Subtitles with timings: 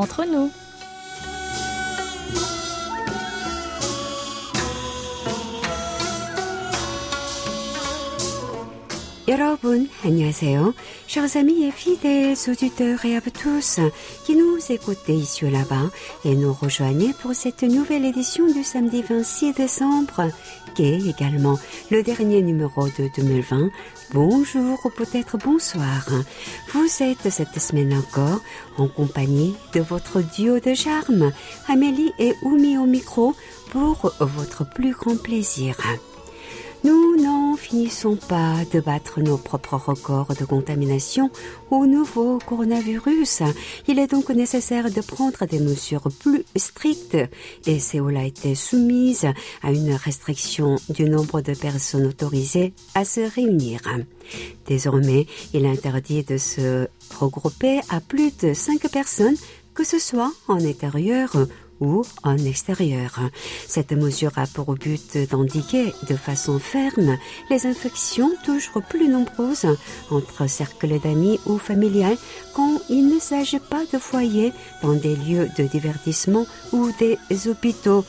[0.00, 0.50] entre nous.
[9.30, 10.74] Yorobun, annyeonghaseyo.
[11.06, 13.78] Chers amis et fidèles auditeurs et à tous
[14.26, 15.88] qui nous écoutez ici ou là-bas
[16.24, 20.32] et nous rejoignez pour cette nouvelle édition du samedi 26 décembre,
[20.74, 21.60] qui est également
[21.92, 23.70] le dernier numéro de 2020.
[24.12, 26.08] Bonjour ou peut-être bonsoir.
[26.72, 28.40] Vous êtes cette semaine encore
[28.78, 31.30] en compagnie de votre duo de charme,
[31.68, 33.36] Amélie et Oumi au micro,
[33.70, 35.76] pour votre plus grand plaisir.
[36.82, 41.30] Nous n'en finissons pas de battre nos propres records de contamination
[41.70, 43.42] au nouveau coronavirus.
[43.86, 47.18] Il est donc nécessaire de prendre des mesures plus strictes
[47.66, 49.26] et Séoul a été soumise
[49.62, 53.80] à une restriction du nombre de personnes autorisées à se réunir.
[54.66, 59.36] Désormais, il est interdit de se regrouper à plus de cinq personnes,
[59.74, 61.36] que ce soit en intérieur
[61.80, 63.18] ou en extérieur.
[63.66, 67.16] Cette mesure a pour but d'indiquer de façon ferme
[67.50, 69.66] les infections toujours plus nombreuses
[70.10, 72.18] entre cercles d'amis ou familiales
[72.54, 78.04] quand il ne s'agit pas de foyers dans des lieux de divertissement ou des hôpitaux.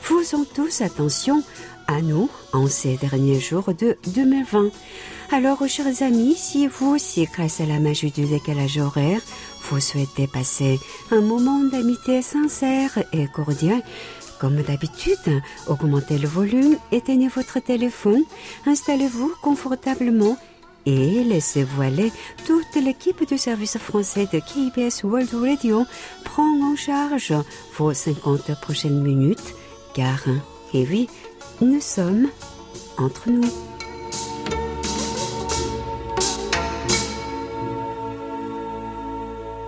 [0.00, 1.42] Faisons tous attention
[1.86, 4.70] à nous en ces derniers jours de 2020.
[5.32, 9.20] Alors, chers amis, si vous aussi, grâce à la magie du décalage horaire,
[9.62, 10.80] vous souhaitez passer
[11.10, 13.82] un moment d'amitié sincère et cordial,
[14.40, 18.24] comme d'habitude, augmentez le volume, éteignez votre téléphone,
[18.66, 20.36] installez-vous confortablement
[20.86, 22.12] et laissez-vous aller.
[22.46, 25.84] Toute l'équipe du service français de KBS World Radio
[26.24, 27.34] prend en charge
[27.76, 29.54] vos 50 prochaines minutes,
[29.94, 30.24] car,
[30.72, 31.08] et oui,
[31.60, 32.28] nous sommes
[32.98, 33.69] entre nous.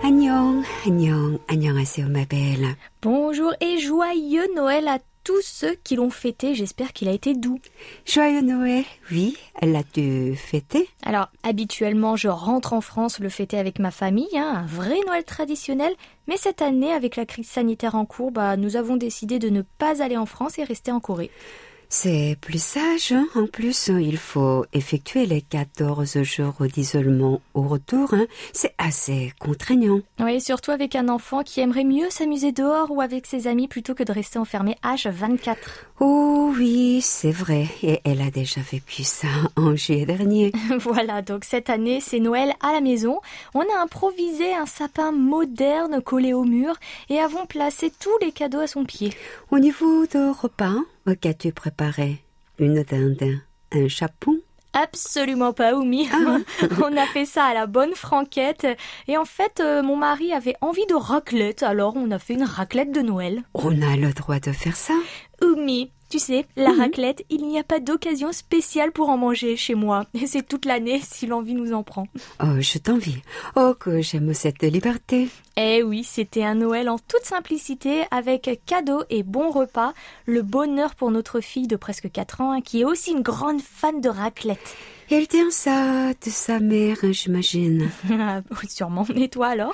[0.03, 2.75] Annyeong, annyeong, annyeonghaseyo ma belle.
[3.01, 6.55] Bonjour et joyeux Noël à tous ceux qui l'ont fêté.
[6.55, 7.59] J'espère qu'il a été doux.
[8.05, 10.89] Joyeux Noël, oui, elle a dû fêter.
[11.05, 15.23] Alors, habituellement, je rentre en France le fêter avec ma famille, hein, un vrai Noël
[15.23, 15.93] traditionnel.
[16.27, 19.61] Mais cette année, avec la crise sanitaire en cours, bah, nous avons décidé de ne
[19.61, 21.31] pas aller en France et rester en Corée.
[21.95, 23.11] C'est plus sage.
[23.11, 23.27] Hein.
[23.35, 28.15] En plus, il faut effectuer les 14 jours d'isolement au retour.
[28.15, 28.25] Hein.
[28.51, 29.99] C'est assez contraignant.
[30.19, 33.93] Oui, surtout avec un enfant qui aimerait mieux s'amuser dehors ou avec ses amis plutôt
[33.93, 35.55] que de rester enfermé H24.
[35.99, 37.67] Oh oui, c'est vrai.
[37.83, 40.51] Et elle a déjà vécu ça en juillet dernier.
[40.79, 43.19] voilà, donc cette année, c'est Noël à la maison.
[43.53, 46.73] On a improvisé un sapin moderne collé au mur
[47.09, 49.13] et avons placé tous les cadeaux à son pied.
[49.51, 50.73] Au niveau de repas,
[51.19, 52.23] Qu'as-tu préparé
[52.59, 53.41] Une dinde
[53.73, 54.37] Un chapon?
[54.73, 56.07] Absolument pas, Oumi.
[56.11, 56.37] Ah.
[56.83, 58.65] On a fait ça à la bonne franquette.
[59.07, 62.43] Et en fait, euh, mon mari avait envie de raclette, alors on a fait une
[62.43, 63.43] raclette de Noël.
[63.53, 64.95] On a le droit de faire ça?
[65.43, 66.79] Oumi, tu sais, la Mhm.
[66.79, 70.05] raclette, il n'y a pas d'occasion spéciale pour en manger chez moi.
[70.13, 72.05] Et c'est toute l'année si l'envie nous en prend.
[72.39, 73.17] Oh, je t'envie.
[73.55, 75.27] Oh, que j'aime cette liberté.
[75.57, 79.93] Eh oui, c'était un Noël en toute simplicité, avec cadeaux et bons repas.
[80.27, 83.61] Le bonheur pour notre fille de presque 4 ans, hein, qui est aussi une grande
[83.63, 84.75] fan de raclette.
[85.09, 87.89] Elle tient ça de sa mère, j'imagine.
[88.11, 89.07] Ah, oui, Sûrement.
[89.15, 89.73] Et toi alors?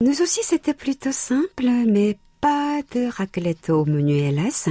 [0.00, 4.68] Nous aussi, c'était plutôt simple, mais pas de raclette au menu, hélas.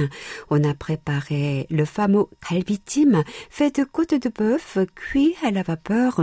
[0.48, 6.20] On a préparé le fameux kalbitim, fait de côtes de bœuf cuit à la vapeur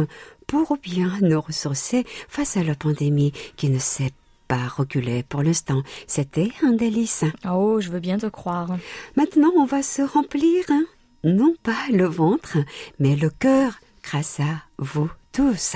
[0.48, 4.14] pour bien nous ressourcer face à la pandémie qui ne s'est
[4.48, 5.84] pas reculer pour l'instant.
[6.08, 7.26] C'était un délice.
[7.46, 8.78] Oh, je veux bien te croire.
[9.18, 10.86] Maintenant, on va se remplir, hein,
[11.26, 12.60] non pas le ventre,
[13.00, 13.74] mais le cœur,
[14.04, 15.76] grâce à vous tous.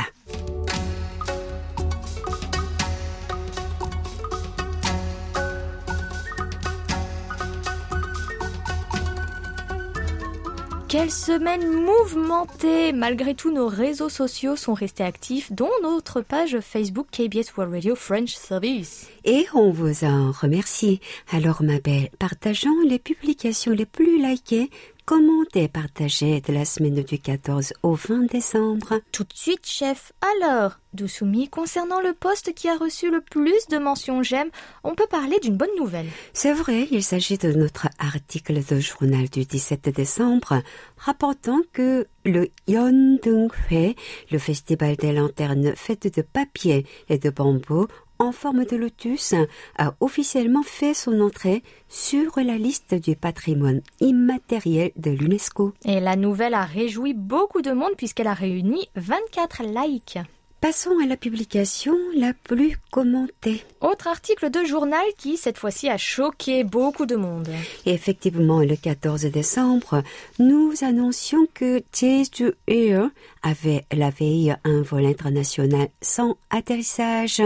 [10.88, 17.08] Quelle semaine mouvementée Malgré tout, nos réseaux sociaux sont restés actifs, dont notre page Facebook
[17.12, 19.10] KBS World Radio French Service.
[19.24, 21.00] Et on vous en remercie.
[21.32, 24.70] Alors, ma belle, partageons les publications les plus likées,
[25.06, 29.00] commentées, partagées de la semaine du 14 au 20 décembre.
[29.12, 30.12] Tout de suite, chef.
[30.42, 34.50] Alors, Dousoumi, concernant le poste qui a reçu le plus de mentions j'aime,
[34.84, 36.08] on peut parler d'une bonne nouvelle.
[36.34, 40.62] C'est vrai, il s'agit de notre article de journal du 17 décembre
[40.98, 43.96] rapportant que le Yeondong-hue,
[44.32, 47.88] le festival des lanternes faites de papier et de bambou
[48.20, 49.34] en forme de lotus,
[49.78, 55.74] a officiellement fait son entrée sur la liste du patrimoine immatériel de l'UNESCO.
[55.86, 60.20] Et la nouvelle a réjoui beaucoup de monde puisqu'elle a réuni 24 likes.
[60.62, 63.64] Passons à la publication la plus commentée.
[63.82, 67.50] Autre article de journal qui, cette fois-ci, a choqué beaucoup de monde.
[67.86, 70.02] Effectivement, le 14 décembre,
[70.40, 73.10] nous annoncions que Jeju Air
[73.44, 77.44] avait la veille un vol international sans atterrissage.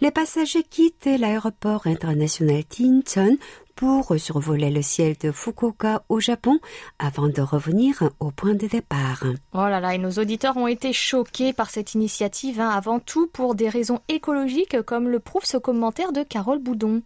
[0.00, 3.36] Les passagers quittent l'aéroport international Tincheon
[3.74, 6.58] pour survoler le ciel de Fukuoka au Japon
[6.98, 9.24] avant de revenir au point de départ.
[9.52, 13.26] Oh là là, et nos auditeurs ont été choqués par cette initiative, hein, avant tout
[13.26, 17.02] pour des raisons écologiques, comme le prouve ce commentaire de Carole Boudon.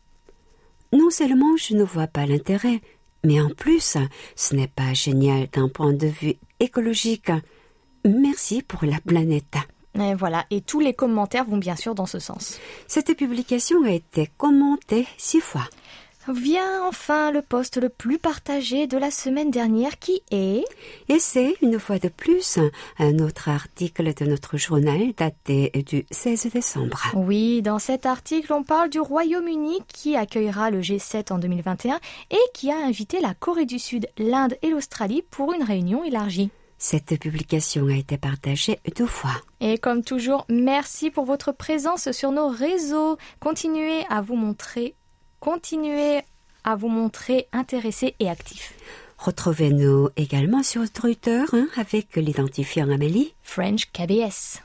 [0.93, 2.81] Non seulement je ne vois pas l'intérêt,
[3.25, 3.97] mais en plus,
[4.37, 7.33] ce n'est pas génial d'un point de vue écologique.
[8.05, 9.57] Merci pour la planète.
[9.99, 12.59] Et voilà, et tous les commentaires vont bien sûr dans ce sens.
[12.87, 15.69] Cette publication a été commentée six fois.
[16.31, 20.63] Vient enfin le poste le plus partagé de la semaine dernière qui est...
[21.09, 22.59] Et c'est, une fois de plus,
[22.99, 27.01] un autre article de notre journal daté du 16 décembre.
[27.15, 31.99] Oui, dans cet article, on parle du Royaume-Uni qui accueillera le G7 en 2021
[32.31, 36.51] et qui a invité la Corée du Sud, l'Inde et l'Australie pour une réunion élargie.
[36.77, 39.33] Cette publication a été partagée deux fois.
[39.61, 43.17] Et comme toujours, merci pour votre présence sur nos réseaux.
[43.41, 44.95] Continuez à vous montrer
[45.41, 46.23] continuez
[46.65, 48.75] à vous montrer intéressé et actif.
[49.19, 53.35] Retrouvez-nous également sur Twitter hein, avec l'identifiant Amélie.
[53.43, 54.63] French KBS.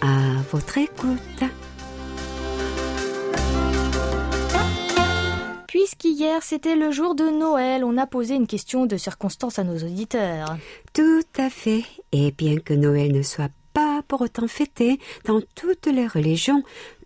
[0.00, 1.18] À votre écoute.
[6.02, 9.76] Puisqu'hier c'était le jour de Noël, on a posé une question de circonstance à nos
[9.76, 10.56] auditeurs.
[10.92, 11.84] Tout à fait.
[12.10, 16.64] Et bien que Noël ne soit pas pour autant fêté dans toutes les religions,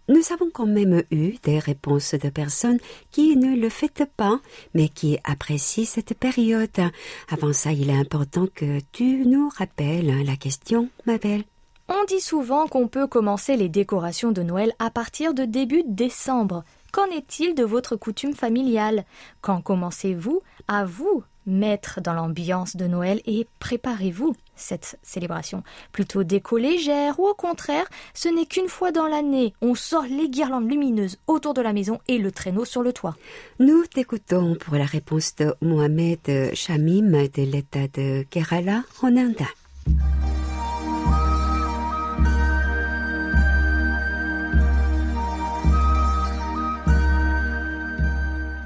[0.09, 2.79] nous avons quand même eu des réponses de personnes
[3.11, 4.41] qui ne le fêtent pas,
[4.73, 6.81] mais qui apprécient cette période.
[7.29, 11.45] Avant ça, il est important que tu nous rappelles la question, ma belle.
[11.89, 16.65] On dit souvent qu'on peut commencer les décorations de Noël à partir de début décembre.
[16.93, 19.05] Qu'en est-il de votre coutume familiale?
[19.41, 25.63] Quand commencez-vous à vous mettre dans l'ambiance de Noël et préparez-vous cette célébration?
[25.93, 30.29] Plutôt déco légère ou au contraire, ce n'est qu'une fois dans l'année, on sort les
[30.29, 33.17] guirlandes lumineuses autour de la maison et le traîneau sur le toit.
[33.61, 39.47] Nous t'écoutons pour la réponse de Mohamed Shamim de l'État de Kerala en Inde.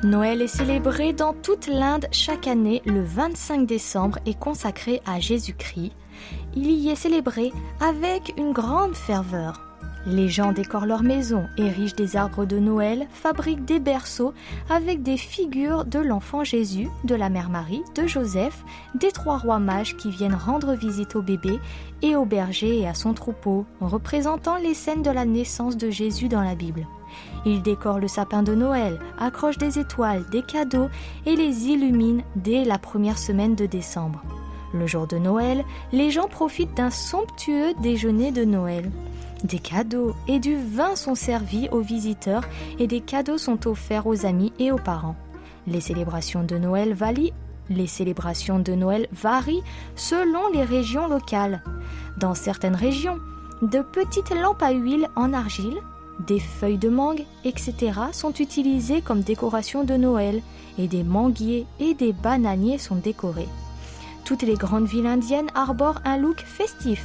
[0.02, 5.92] Noël est célébré dans toute l'Inde chaque année le 25 décembre et consacré à Jésus-Christ.
[6.56, 9.60] Il y est célébré avec une grande ferveur.
[10.06, 14.32] Les gens décorent leurs maisons, érigent des arbres de Noël, fabriquent des berceaux
[14.70, 18.64] avec des figures de l'enfant Jésus, de la mère Marie, de Joseph,
[18.94, 21.60] des trois rois mages qui viennent rendre visite au bébé
[22.00, 26.28] et au berger et à son troupeau, représentant les scènes de la naissance de Jésus
[26.28, 26.86] dans la Bible.
[27.46, 30.88] Ils décorent le sapin de Noël, accrochent des étoiles, des cadeaux
[31.26, 34.22] et les illuminent dès la première semaine de décembre.
[34.72, 38.90] Le jour de Noël, les gens profitent d'un somptueux déjeuner de Noël.
[39.42, 42.44] Des cadeaux et du vin sont servis aux visiteurs
[42.78, 45.16] et des cadeaux sont offerts aux amis et aux parents.
[45.66, 46.94] Les célébrations de Noël
[47.70, 49.62] les célébrations de Noël varient
[49.94, 51.62] selon les régions locales.
[52.18, 53.18] Dans certaines régions,
[53.62, 55.78] de petites lampes à huile en argile
[56.26, 57.74] des feuilles de mangue, etc.
[58.12, 60.42] sont utilisées comme décoration de Noël
[60.78, 63.48] et des manguiers et des bananiers sont décorés.
[64.24, 67.04] Toutes les grandes villes indiennes arborent un look festif.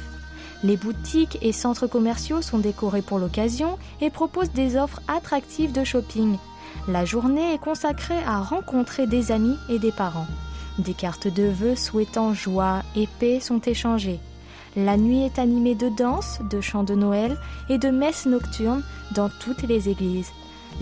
[0.62, 5.84] Les boutiques et centres commerciaux sont décorés pour l'occasion et proposent des offres attractives de
[5.84, 6.36] shopping.
[6.88, 10.26] La journée est consacrée à rencontrer des amis et des parents.
[10.78, 14.20] Des cartes de vœux souhaitant joie et paix sont échangées.
[14.76, 17.38] La nuit est animée de danses, de chants de Noël
[17.70, 18.82] et de messes nocturnes
[19.14, 20.30] dans toutes les églises.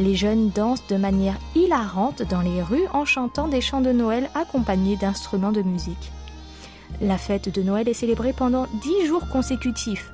[0.01, 4.29] Les jeunes dansent de manière hilarante dans les rues en chantant des chants de Noël
[4.35, 6.11] accompagnés d'instruments de musique.
[7.01, 10.11] La fête de Noël est célébrée pendant dix jours consécutifs.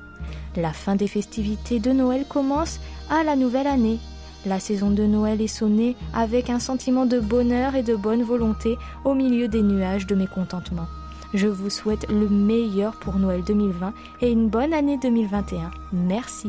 [0.55, 3.97] La fin des festivités de Noël commence à la nouvelle année.
[4.45, 8.77] La saison de Noël est sonnée avec un sentiment de bonheur et de bonne volonté
[9.05, 10.85] au milieu des nuages de mécontentement.
[11.34, 13.92] Je vous souhaite le meilleur pour Noël 2020
[14.22, 15.70] et une bonne année 2021.
[15.92, 16.48] Merci.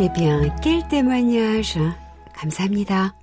[0.00, 1.78] Eh bien, quel témoignage
[2.34, 3.14] 감사합니다.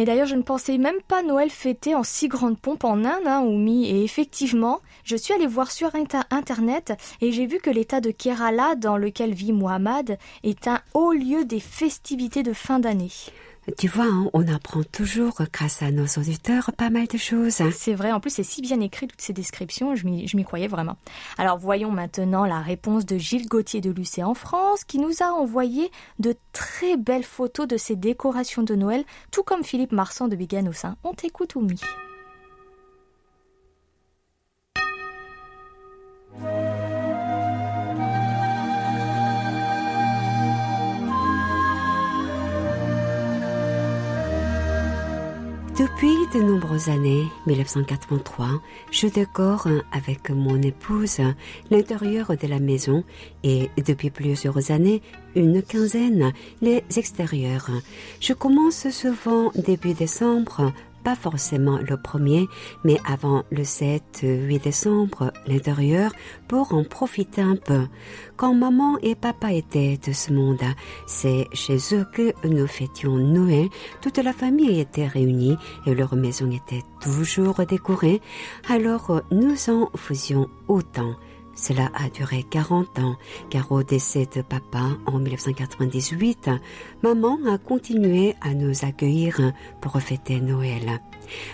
[0.00, 3.26] Et d'ailleurs, je ne pensais même pas Noël fêté en si grande pompe en Inde,
[3.26, 3.86] hein, Oumi.
[3.86, 5.90] Et effectivement, je suis allée voir sur
[6.30, 11.12] Internet et j'ai vu que l'état de Kerala, dans lequel vit Muhammad, est un haut
[11.12, 13.12] lieu des festivités de fin d'année.
[13.78, 17.62] Tu vois, hein, on apprend toujours, grâce à nos auditeurs, pas mal de choses.
[17.72, 20.96] C'est vrai, en plus c'est si bien écrit toutes ces descriptions, je m'y croyais vraiment.
[21.38, 25.26] Alors voyons maintenant la réponse de Gilles Gauthier de Lucé en France, qui nous a
[25.32, 30.36] envoyé de très belles photos de ses décorations de Noël, tout comme Philippe Marsan de
[30.36, 30.96] Biganossin.
[31.04, 31.80] On t'écoute, Oumi.
[45.80, 48.60] Depuis de nombreuses années, 1983,
[48.90, 51.22] je décore avec mon épouse
[51.70, 53.02] l'intérieur de la maison
[53.44, 55.00] et depuis plusieurs années,
[55.34, 57.70] une quinzaine, les extérieurs.
[58.20, 60.70] Je commence souvent début décembre
[61.02, 62.48] pas forcément le premier,
[62.84, 66.12] mais avant le 7-8 décembre, l'intérieur,
[66.48, 67.86] pour en profiter un peu.
[68.36, 70.62] Quand maman et papa étaient de ce monde,
[71.06, 73.68] c'est chez eux que nous fêtions Noël.
[74.00, 78.20] Toute la famille était réunie et leur maison était toujours décorée.
[78.68, 81.14] Alors nous en faisions autant.
[81.60, 83.16] Cela a duré 40 ans,
[83.50, 86.48] car au décès de papa en 1998,
[87.02, 89.52] maman a continué à nous accueillir
[89.82, 91.00] pour fêter Noël.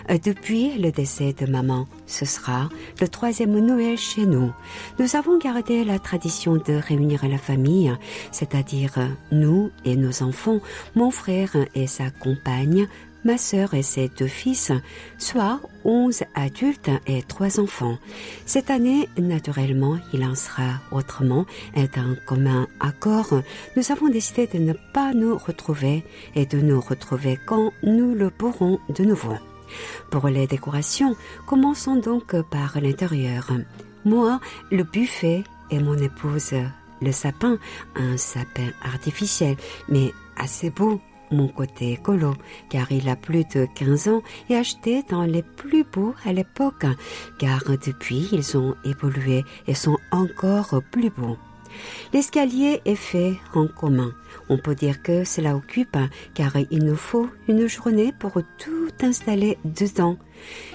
[0.08, 2.68] Depuis le décès de maman, ce sera
[3.00, 4.52] le troisième Noël chez nous.
[5.00, 7.92] Nous avons gardé la tradition de réunir la famille,
[8.30, 8.92] c'est-à-dire
[9.32, 10.60] nous et nos enfants,
[10.94, 12.86] mon frère et sa compagne,
[13.26, 14.70] ma sœur et ses deux fils,
[15.18, 17.98] soit onze adultes et trois enfants.
[18.46, 23.42] Cette année, naturellement, il en sera autrement et d'un commun accord,
[23.76, 26.04] nous avons décidé de ne pas nous retrouver
[26.36, 29.34] et de nous retrouver quand nous le pourrons de nouveau.
[30.10, 31.16] Pour les décorations,
[31.46, 33.50] commençons donc par l'intérieur.
[34.04, 34.40] Moi,
[34.70, 35.42] le buffet
[35.72, 36.54] et mon épouse,
[37.02, 37.58] le sapin,
[37.96, 39.56] un sapin artificiel,
[39.88, 42.34] mais assez beau mon côté écolo,
[42.68, 46.86] car il a plus de 15 ans et acheté dans les plus beaux à l'époque,
[47.38, 51.36] car depuis ils ont évolué et sont encore plus beaux.
[52.12, 54.12] L'escalier est fait en commun.
[54.48, 55.98] On peut dire que cela occupe
[56.34, 60.16] car il nous faut une journée pour tout installer dedans.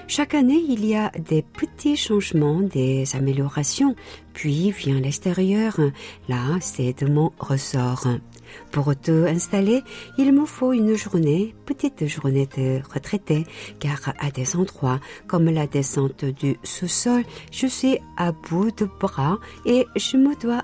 [0.08, 3.94] Chaque année, il y a des petits changements, des améliorations,
[4.34, 5.78] puis vient l'extérieur.
[6.28, 8.06] Là, c'est de mon ressort.
[8.70, 9.82] Pour tout installer,
[10.18, 13.46] il me faut une journée, petite journée de retraité,
[13.78, 19.38] car à des endroits, comme la descente du sous-sol, je suis à bout de bras
[19.66, 20.62] et je me dois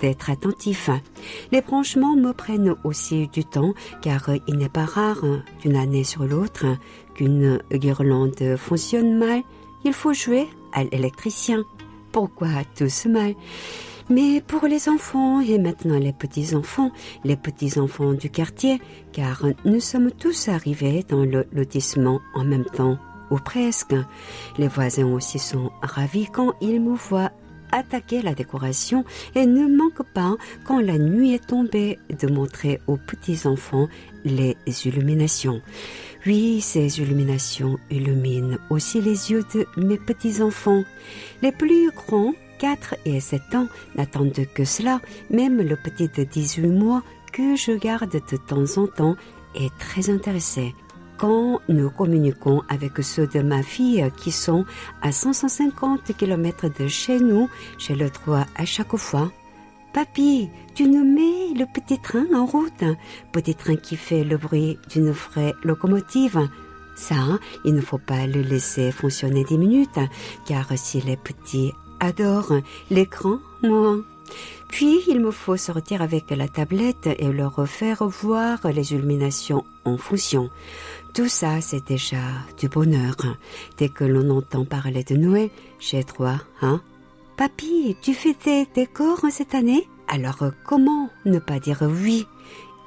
[0.00, 0.90] d'être attentif.
[1.52, 5.24] Les branchements me prennent aussi du temps car il n'est pas rare
[5.60, 6.66] d'une année sur l'autre
[7.14, 9.42] qu'une guirlande fonctionne mal.
[9.84, 11.64] Il faut jouer à l'électricien.
[12.12, 13.34] Pourquoi tout ce mal?
[14.08, 16.90] Mais pour les enfants et maintenant les petits-enfants,
[17.24, 18.80] les petits-enfants du quartier,
[19.12, 22.98] car nous sommes tous arrivés dans le lotissement en même temps,
[23.30, 23.94] ou presque.
[24.56, 27.32] Les voisins aussi sont ravis quand ils me voient
[27.70, 32.96] attaquer la décoration et ne manque pas, quand la nuit est tombée, de montrer aux
[32.96, 33.88] petits-enfants
[34.24, 35.60] les illuminations.
[36.26, 40.84] Oui, ces illuminations illuminent aussi les yeux de mes petits-enfants.
[41.42, 45.00] Les plus grands 4 et 7 ans n'attendent que cela,
[45.30, 49.16] même le petit de 18 mois que je garde de temps en temps
[49.54, 50.74] est très intéressé.
[51.18, 54.64] Quand nous communiquons avec ceux de ma fille qui sont
[55.02, 59.30] à 150 km de chez nous, j'ai le droit à chaque fois.
[59.92, 62.84] Papy, tu nous mets le petit train en route,
[63.32, 66.48] petit train qui fait le bruit d'une vraie locomotive.
[66.94, 67.16] Ça,
[67.64, 69.98] il ne faut pas le laisser fonctionner 10 minutes,
[70.46, 72.52] car s'il est petit adore
[72.90, 73.98] l'écran, moi.
[74.68, 79.96] Puis il me faut sortir avec la tablette et leur faire voir les illuminations en
[79.96, 80.50] fonction.
[81.14, 82.16] Tout ça, c'est déjà
[82.58, 83.16] du bonheur.
[83.78, 85.48] Dès que l'on entend parler de Noël,
[85.80, 86.82] j'ai droit, hein?
[87.36, 89.88] Papy, tu fais tes décors cette année?
[90.08, 92.26] Alors comment ne pas dire oui?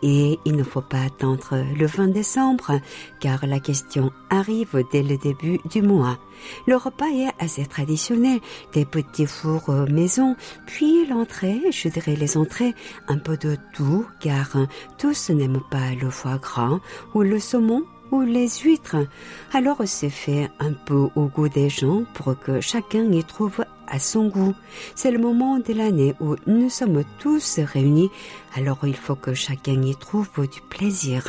[0.04, 2.80] Et il ne faut pas attendre le 20 décembre,
[3.20, 6.18] car la question arrive dès le début du mois.
[6.66, 8.40] Le repas est assez traditionnel,
[8.74, 12.74] des petits fours maison, puis l'entrée, je dirais les entrées,
[13.08, 14.58] un peu de tout, car
[14.98, 16.80] tous n'aiment pas le foie gras
[17.14, 19.08] ou le saumon ou les huîtres.
[19.54, 24.00] Alors c'est fait un peu au goût des gens pour que chacun y trouve à
[24.00, 24.56] son goût.
[24.96, 28.10] C'est le moment de l'année où nous sommes tous réunis,
[28.56, 31.24] alors il faut que chacun y trouve du plaisir.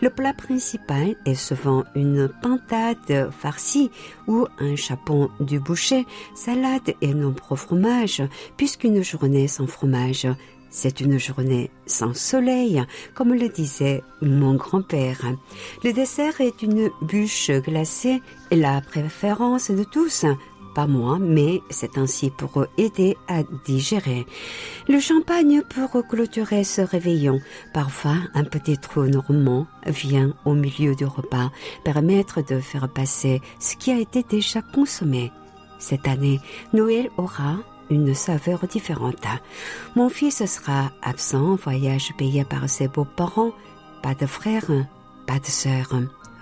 [0.00, 3.90] Le plat principal est souvent une pintade farcie
[4.26, 8.22] ou un chapon du boucher, salade et nombreux fromages,
[8.56, 10.26] puisqu'une journée sans fromage
[10.72, 12.82] c'est une journée sans soleil,
[13.14, 15.20] comme le disait mon grand-père.
[15.84, 20.24] Le dessert est une bûche glacée, la préférence de tous.
[20.74, 24.26] Pas moi, mais c'est ainsi pour aider à digérer.
[24.88, 27.40] Le champagne pour clôturer ce réveillon.
[27.74, 31.50] Parfois, un petit trou normand vient au milieu du repas,
[31.84, 35.30] permettre de faire passer ce qui a été déjà consommé.
[35.78, 36.40] Cette année,
[36.72, 37.56] Noël aura
[37.90, 39.26] une saveur différente.
[39.96, 43.52] Mon fils sera absent, voyage payé par ses beaux-parents,
[44.02, 44.70] pas de frère,
[45.26, 45.88] pas de sœur.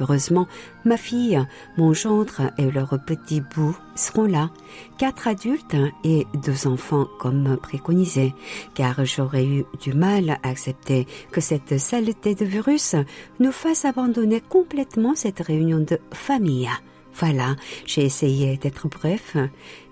[0.00, 0.48] Heureusement,
[0.84, 1.38] ma fille,
[1.76, 4.50] mon gendre et leur petit bout seront là,
[4.98, 8.34] quatre adultes et deux enfants comme préconisé,
[8.74, 12.96] car j'aurais eu du mal à accepter que cette saleté de virus
[13.40, 16.70] nous fasse abandonner complètement cette réunion de famille.
[17.14, 19.36] Voilà, j'ai essayé d'être bref,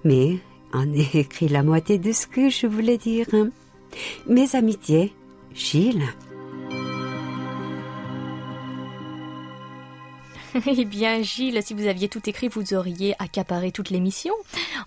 [0.04, 0.38] mais
[0.72, 3.26] en ai écrit la moitié de ce que je voulais dire.
[4.26, 5.12] Mes amitiés,
[5.54, 6.04] Gilles.
[10.66, 14.34] Eh bien, Gilles, si vous aviez tout écrit, vous auriez accaparé toute l'émission.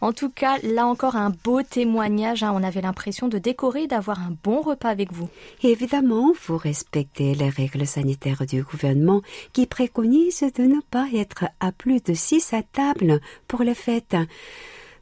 [0.02, 2.44] En tout cas, là encore, un beau témoignage.
[2.44, 2.52] Hein.
[2.56, 5.30] On avait l'impression de décorer, d'avoir un bon repas avec vous.
[5.64, 9.22] Évidemment, vous respectez les règles sanitaires du gouvernement
[9.54, 14.16] qui préconisent de ne pas être à plus de six à table pour les fêtes.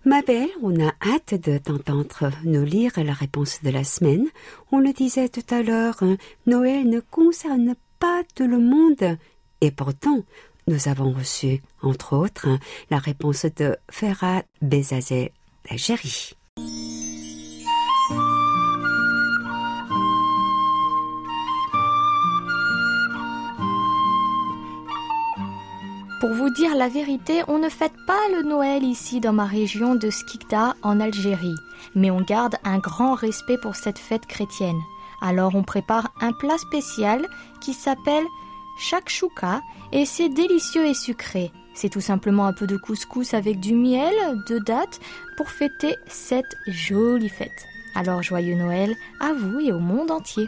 [0.05, 4.27] Ma belle, on a hâte de t'entendre nous lire la réponse de la semaine.
[4.71, 9.17] On le disait tout à l'heure, hein, Noël ne concerne pas tout le monde.
[9.61, 10.23] Et pourtant,
[10.69, 12.47] nous avons reçu, entre autres,
[12.91, 15.33] la réponse de Ferhat Bezazé
[15.67, 16.33] d'Algérie.
[26.19, 29.95] Pour vous dire la vérité, on ne fête pas le Noël ici dans ma région
[29.95, 31.55] de Skikda en Algérie,
[31.95, 34.79] mais on garde un grand respect pour cette fête chrétienne.
[35.21, 37.25] Alors on prépare un plat spécial
[37.61, 38.25] qui s'appelle
[38.79, 39.61] shakshuka
[39.91, 41.51] et c'est délicieux et sucré.
[41.73, 44.13] C'est tout simplement un peu de couscous avec du miel,
[44.47, 44.99] de dattes
[45.37, 47.67] pour fêter cette jolie fête.
[47.95, 50.47] Alors joyeux Noël à vous et au monde entier.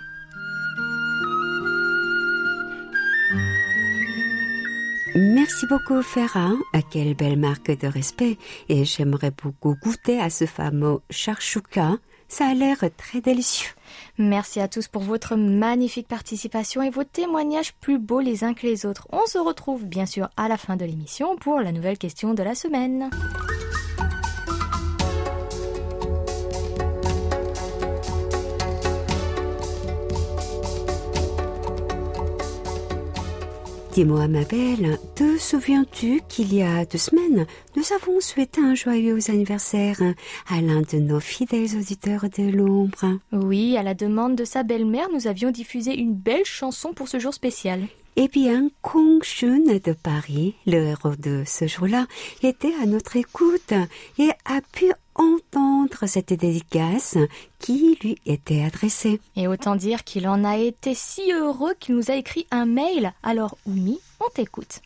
[5.14, 8.38] Merci beaucoup Ferra, à quelle belle marque de respect
[8.70, 11.98] et j'aimerais beaucoup goûter à ce fameux charchouka.
[12.32, 13.72] Ça a l'air très délicieux.
[14.18, 18.66] Merci à tous pour votre magnifique participation et vos témoignages plus beaux les uns que
[18.66, 19.06] les autres.
[19.12, 22.42] On se retrouve bien sûr à la fin de l'émission pour la nouvelle question de
[22.42, 23.10] la semaine.
[33.94, 39.20] Dis-moi, ma belle, te souviens-tu qu'il y a deux semaines, nous avons souhaité un joyeux
[39.28, 40.00] anniversaire
[40.50, 43.20] à l'un de nos fidèles auditeurs de l'ombre?
[43.34, 47.20] Oui, à la demande de sa belle-mère, nous avions diffusé une belle chanson pour ce
[47.20, 47.82] jour spécial.
[48.16, 52.08] Eh bien, Kong Shun de Paris, le héros de ce jour-là,
[52.44, 53.74] était à notre écoute
[54.18, 54.92] et a pu
[55.22, 57.18] entendre cette dédicace
[57.60, 59.20] qui lui était adressée.
[59.36, 63.14] Et autant dire qu'il en a été si heureux qu'il nous a écrit un mail.
[63.24, 64.82] Alors, Oumi, on t'écoute.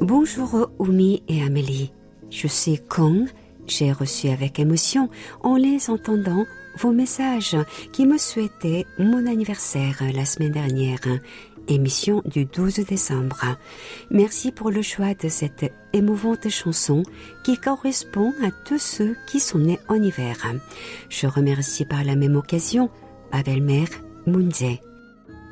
[0.00, 1.92] Bonjour Oumi et Amélie.
[2.30, 3.28] Je suis Kong.
[3.66, 5.08] J'ai reçu avec émotion,
[5.42, 6.44] en les entendant,
[6.76, 7.56] vos messages
[7.92, 11.00] qui me souhaitaient mon anniversaire la semaine dernière,
[11.68, 13.56] émission du 12 décembre.
[14.10, 17.02] Merci pour le choix de cette émouvante chanson
[17.42, 20.36] qui correspond à tous ceux qui sont nés en hiver.
[21.08, 22.90] Je remercie par la même occasion
[23.32, 23.88] ma belle-mère
[24.26, 24.78] Munze.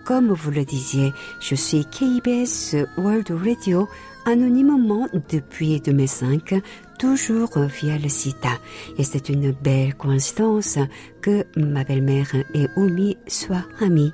[0.04, 3.88] Comme vous le disiez, je suis KBS World Radio
[4.24, 6.54] anonymement depuis 2005
[6.98, 8.46] toujours via le site.
[8.98, 10.78] Et c'est une belle coïncidence
[11.20, 14.12] que ma belle-mère et Oumi soient amies.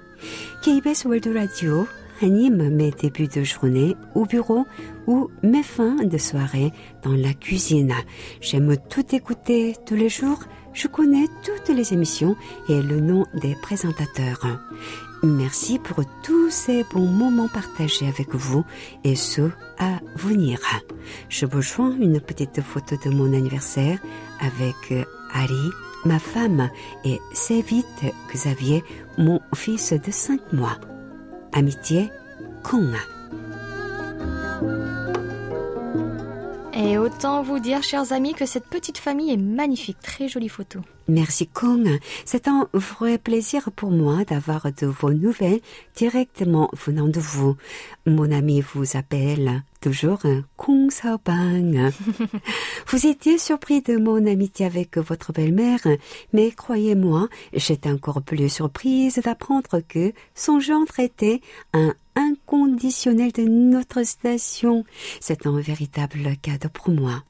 [0.63, 1.87] KBS World Radio
[2.23, 4.67] anime mes débuts de journée au bureau
[5.07, 7.95] ou mes fins de soirée dans la cuisine.
[8.41, 10.41] J'aime tout écouter tous les jours.
[10.73, 12.37] Je connais toutes les émissions
[12.69, 14.61] et le nom des présentateurs.
[15.23, 18.65] Merci pour tous ces bons moments partagés avec vous
[19.03, 20.61] et ceux à venir.
[21.29, 23.99] Je vous joins une petite photo de mon anniversaire
[24.41, 24.95] avec
[25.33, 25.71] Harry,
[26.05, 26.71] ma femme,
[27.05, 27.87] et c'est vite
[28.33, 28.85] Xavier,
[29.17, 30.79] mon fils de 5 mois.
[31.53, 32.11] Amitié,
[32.63, 32.95] Kong.
[36.81, 39.99] Et autant vous dire, chers amis, que cette petite famille est magnifique.
[40.01, 40.79] Très jolie photo.
[41.09, 41.99] Merci Kong.
[42.25, 45.61] C'est un vrai plaisir pour moi d'avoir de vos nouvelles
[45.97, 47.57] directement venant de vous.
[48.07, 50.23] Mon ami vous appelle toujours
[50.57, 51.91] Kong Saobang.
[52.89, 55.81] vous étiez surpris de mon amitié avec votre belle-mère,
[56.33, 61.41] mais croyez-moi, j'étais encore plus surprise d'apprendre que son gendre était
[61.73, 64.85] un inconditionnel de notre station.
[65.21, 67.23] C'est un véritable cadeau pour moi.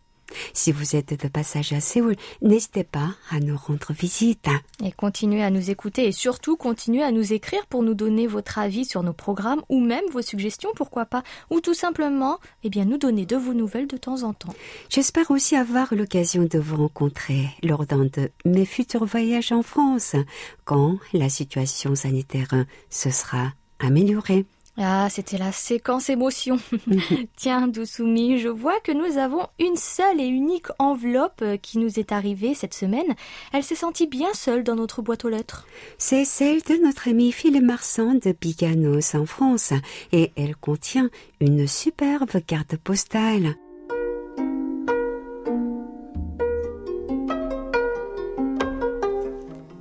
[0.53, 4.49] Si vous êtes de passage à Séoul, n'hésitez pas à nous rendre visite.
[4.85, 8.59] Et continuez à nous écouter et surtout continuez à nous écrire pour nous donner votre
[8.59, 12.85] avis sur nos programmes ou même vos suggestions, pourquoi pas, ou tout simplement, eh bien,
[12.85, 14.55] nous donner de vos nouvelles de temps en temps.
[14.89, 20.17] J'espère aussi avoir l'occasion de vous rencontrer lors d'un de mes futurs voyages en France,
[20.65, 24.47] quand la situation sanitaire se sera améliorée.
[24.81, 26.59] Ah, c'était la séquence émotion.
[27.37, 31.99] Tiens, Dousoumi, je vois que nous avons une seule et unique enveloppe euh, qui nous
[31.99, 33.17] est arrivée cette semaine.
[33.53, 35.67] Elle s'est sentie bien seule dans notre boîte aux lettres.
[35.99, 39.73] C'est celle de notre ami Philippe Marsan de Biganos en France
[40.13, 41.11] et elle contient
[41.41, 43.57] une superbe carte postale.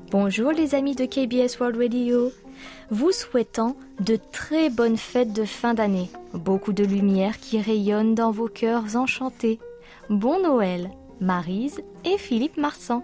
[0.10, 2.32] Bonjour les amis de KBS World Radio
[2.90, 8.32] vous souhaitant de très bonnes fêtes de fin d'année, beaucoup de lumière qui rayonne dans
[8.32, 9.60] vos cœurs enchantés.
[10.10, 13.04] Bon Noël, Marise et Philippe Marsan.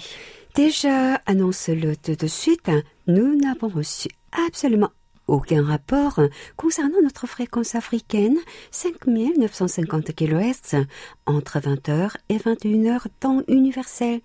[0.54, 2.70] Déjà, annonce-le tout de suite,
[3.06, 4.90] nous n'avons reçu absolument
[5.26, 6.20] aucun rapport
[6.56, 8.38] concernant notre fréquence africaine
[8.70, 10.86] 5950 kHz
[11.26, 14.20] entre 20h et 21h temps universel.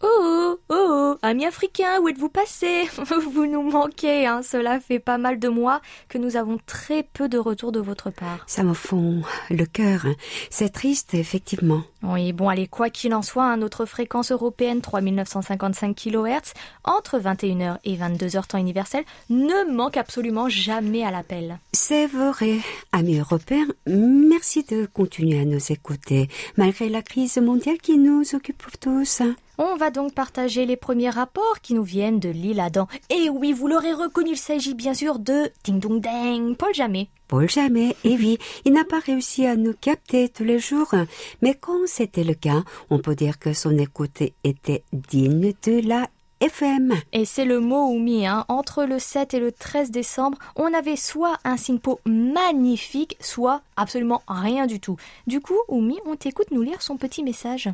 [0.00, 2.84] Oh, oh, oh, amis africains, où êtes-vous passés
[3.32, 4.42] Vous nous manquez, hein.
[4.42, 8.10] Cela fait pas mal de mois que nous avons très peu de retours de votre
[8.10, 8.44] part.
[8.46, 10.06] Ça me fond le cœur.
[10.50, 11.82] C'est triste, effectivement.
[12.04, 16.52] Oui, bon, allez, quoi qu'il en soit, hein, notre fréquence européenne 3955 kHz
[16.84, 21.58] entre 21h et 22h temps universel ne manque absolument jamais à l'appel.
[21.72, 22.58] C'est vrai,
[22.92, 28.62] amis européens, merci de continuer à nous écouter, malgré la crise mondiale qui nous occupe
[28.80, 29.22] tous.
[29.60, 32.86] On va donc partager les premiers rapports qui nous viennent de l'île Adam.
[33.10, 37.08] Et oui, vous l'aurez reconnu, il s'agit bien sûr de Ding Dong Dang, Paul Jamais.
[37.26, 40.94] Paul Jamais, et oui, il n'a pas réussi à nous capter tous les jours,
[41.42, 46.06] mais quand c'était le cas, on peut dire que son écoute était digne de la
[46.40, 46.94] FM.
[47.12, 48.44] Et c'est le mot Oumi, hein.
[48.46, 54.22] Entre le 7 et le 13 décembre, on avait soit un SINPO magnifique, soit absolument
[54.28, 54.96] rien du tout.
[55.26, 57.68] Du coup, Oumi, on t'écoute nous lire son petit message.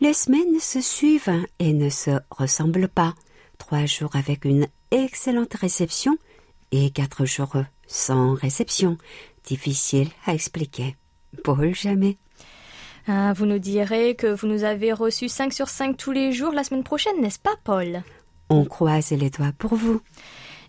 [0.00, 3.14] Les semaines se suivent et ne se ressemblent pas.
[3.58, 6.16] Trois jours avec une excellente réception
[6.70, 7.56] et quatre jours
[7.88, 8.96] sans réception.
[9.44, 10.96] Difficile à expliquer.
[11.42, 12.16] Paul jamais.
[13.08, 16.52] Ah, vous nous direz que vous nous avez reçus 5 sur 5 tous les jours
[16.52, 18.02] la semaine prochaine, n'est-ce pas, Paul?
[18.50, 20.00] On croise les doigts pour vous.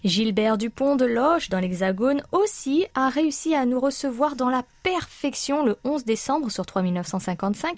[0.03, 5.65] Gilbert Dupont de Loche, dans l'Hexagone, aussi a réussi à nous recevoir dans la perfection
[5.65, 7.77] le 11 décembre sur 3955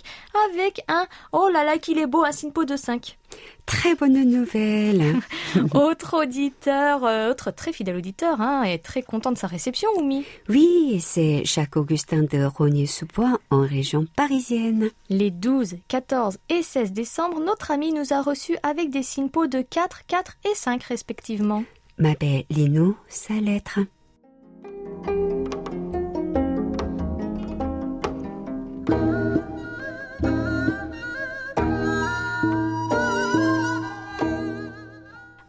[0.51, 3.17] avec un Oh là là qu'il est beau, un SINPO de 5.
[3.65, 5.19] Très bonne nouvelle.
[5.73, 10.23] autre auditeur, euh, autre très fidèle auditeur, hein, est très content de sa réception, Oumi.
[10.49, 14.89] Oui, c'est Jacques Augustin de Rogny-sous-Bois en région parisienne.
[15.09, 19.61] Les 12, 14 et 16 décembre, notre ami nous a reçus avec des SINPO de
[19.61, 21.63] 4, 4 et 5 respectivement.
[22.01, 23.79] Ma belle, lis-nous sa lettre.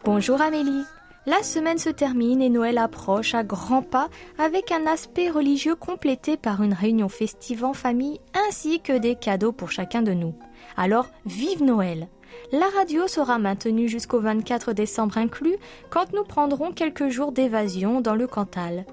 [0.05, 0.85] Bonjour Amélie.
[1.25, 6.37] La semaine se termine et Noël approche à grands pas avec un aspect religieux complété
[6.37, 10.35] par une réunion festive en famille ainsi que des cadeaux pour chacun de nous.
[10.77, 12.09] Alors, vive Noël
[12.53, 15.57] La radio sera maintenue jusqu'au 24 décembre inclus
[15.91, 18.85] quand nous prendrons quelques jours d'évasion dans le Cantal.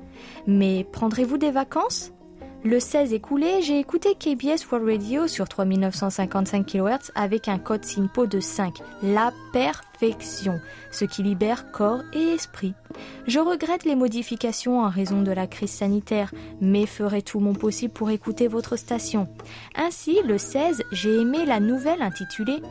[0.47, 2.11] Mais prendrez-vous des vacances?
[2.65, 8.27] Le 16 écoulé, j'ai écouté KBS World Radio sur 3955 kHz avec un code SINPO
[8.27, 10.59] de 5, la perfection,
[10.91, 12.73] ce qui libère corps et esprit.
[13.27, 17.93] Je regrette les modifications en raison de la crise sanitaire, mais ferai tout mon possible
[17.93, 19.29] pour écouter votre station.
[19.75, 22.61] Ainsi, le 16, j'ai aimé la nouvelle intitulée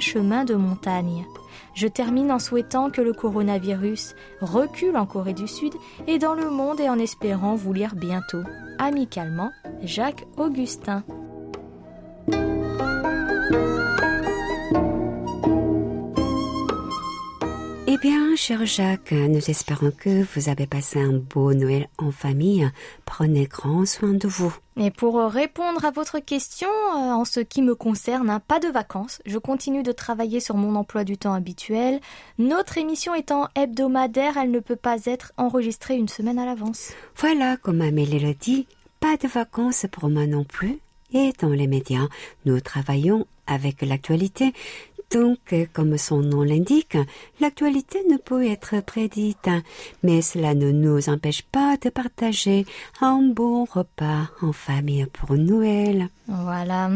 [0.00, 1.26] Chemin de montagne.
[1.74, 5.72] Je termine en souhaitant que le coronavirus recule en Corée du Sud
[6.06, 8.42] et dans le monde et en espérant vous lire bientôt.
[8.78, 9.50] Amicalement,
[9.82, 11.02] Jacques Augustin.
[17.98, 22.70] Eh bien, cher Jacques, nous espérons que vous avez passé un beau Noël en famille.
[23.04, 24.54] Prenez grand soin de vous.
[24.76, 28.68] Et pour répondre à votre question, euh, en ce qui me concerne, hein, pas de
[28.68, 29.20] vacances.
[29.26, 32.00] Je continue de travailler sur mon emploi du temps habituel.
[32.38, 36.92] Notre émission étant hebdomadaire, elle ne peut pas être enregistrée une semaine à l'avance.
[37.16, 38.68] Voilà, comme Amélie l'a dit,
[39.00, 40.78] pas de vacances pour moi non plus.
[41.12, 42.06] Et dans les médias,
[42.44, 44.52] nous travaillons avec l'actualité.
[45.10, 46.98] Donc, comme son nom l'indique,
[47.40, 49.48] l'actualité ne peut être prédite,
[50.02, 52.66] mais cela ne nous empêche pas de partager
[53.00, 56.08] un bon repas en famille pour Noël.
[56.26, 56.90] Voilà.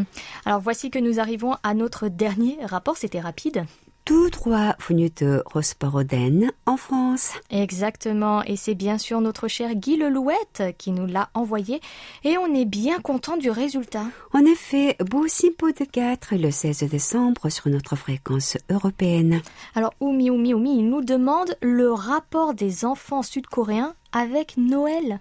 [0.44, 3.64] Alors voici que nous arrivons à notre dernier rapport, c'était rapide
[4.04, 7.32] tout droit venu de Rosporoden, en France.
[7.50, 11.80] Exactement, et c'est bien sûr notre cher Guy Lelouette qui nous l'a envoyé,
[12.24, 14.06] et on est bien content du résultat.
[14.32, 19.42] En effet, beau Simpo de 4 le 16 décembre sur notre fréquence européenne.
[19.74, 25.20] Alors, Oumi Oumi Oumi, il nous demande le rapport des enfants sud-coréens avec Noël.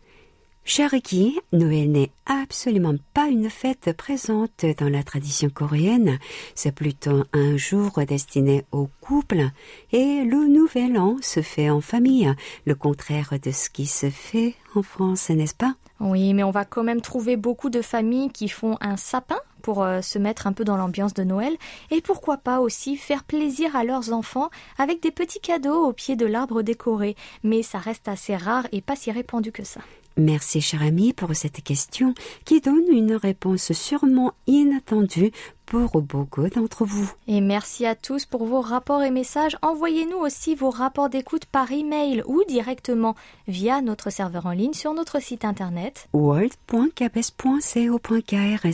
[0.65, 6.17] Guy, Noël n'est absolument pas une fête présente dans la tradition coréenne.
[6.56, 9.50] C'est plutôt un jour destiné au couple
[9.91, 12.34] et le nouvel an se fait en famille,
[12.65, 15.76] le contraire de ce qui se fait en France, n'est-ce pas?
[16.00, 19.84] Oui, mais on va quand même trouver beaucoup de familles qui font un sapin pour
[19.84, 21.56] euh, se mettre un peu dans l'ambiance de Noël
[21.91, 26.15] et pourquoi pas aussi faire plaisir à leurs enfants avec des petits cadeaux au pied
[26.15, 27.15] de l'arbre décoré.
[27.43, 29.82] Mais ça reste assez rare et pas si répandu que ça.
[30.21, 32.13] Merci, cher ami, pour cette question
[32.45, 35.31] qui donne une réponse sûrement inattendue
[35.65, 37.12] pour beaucoup d'entre vous.
[37.27, 39.57] Et merci à tous pour vos rapports et messages.
[39.63, 43.15] Envoyez-nous aussi vos rapports d'écoute par email ou directement
[43.47, 48.67] via notre serveur en ligne sur notre site internet world.kbs.co.kr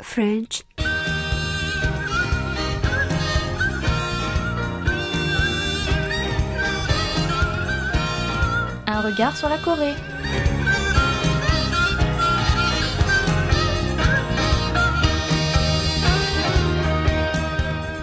[0.00, 0.62] French.
[8.86, 9.92] Un regard sur la Corée.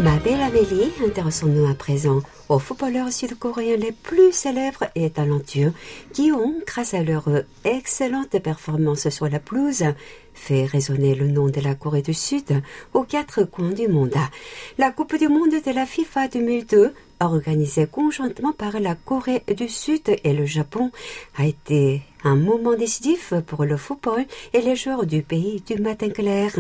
[0.01, 5.71] Ma belle Amélie, intéressons-nous à présent aux footballeurs sud-coréens les plus célèbres et talentueux
[6.11, 7.29] qui ont, grâce à leur
[7.63, 9.85] excellente performance sur la pelouse,
[10.33, 12.61] fait résonner le nom de la Corée du Sud
[12.93, 14.15] aux quatre coins du monde.
[14.77, 20.01] La Coupe du monde de la FIFA 2002 organisée conjointement par la Corée du Sud
[20.23, 20.91] et le Japon,
[21.37, 26.09] a été un moment décisif pour le football et les joueurs du pays du matin
[26.09, 26.51] clair.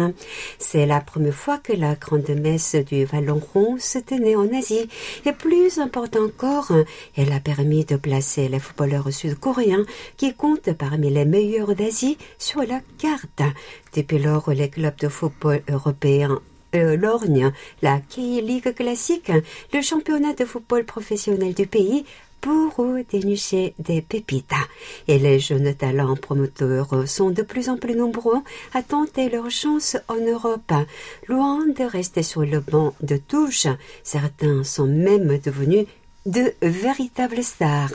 [0.59, 4.87] C'est la première fois que la grande messe du Vallon rond se tenait en Asie
[5.25, 6.71] et plus important encore,
[7.17, 9.85] elle a permis de placer les footballeurs sud-coréens
[10.17, 13.41] qui comptent parmi les meilleurs d'Asie sur la carte.
[13.95, 16.39] Depuis lors, les clubs de football européens
[16.73, 19.31] l'Orgne, la K-League classique,
[19.73, 22.05] le championnat de football professionnel du pays,
[22.45, 24.53] pour dénicher des pépites.
[25.07, 28.37] Et les jeunes talents promoteurs sont de plus en plus nombreux
[28.75, 30.71] à tenter leur chance en Europe.
[31.27, 33.65] Loin de rester sur le banc de touche,
[34.03, 35.87] certains sont même devenus
[36.25, 37.91] de véritables stars.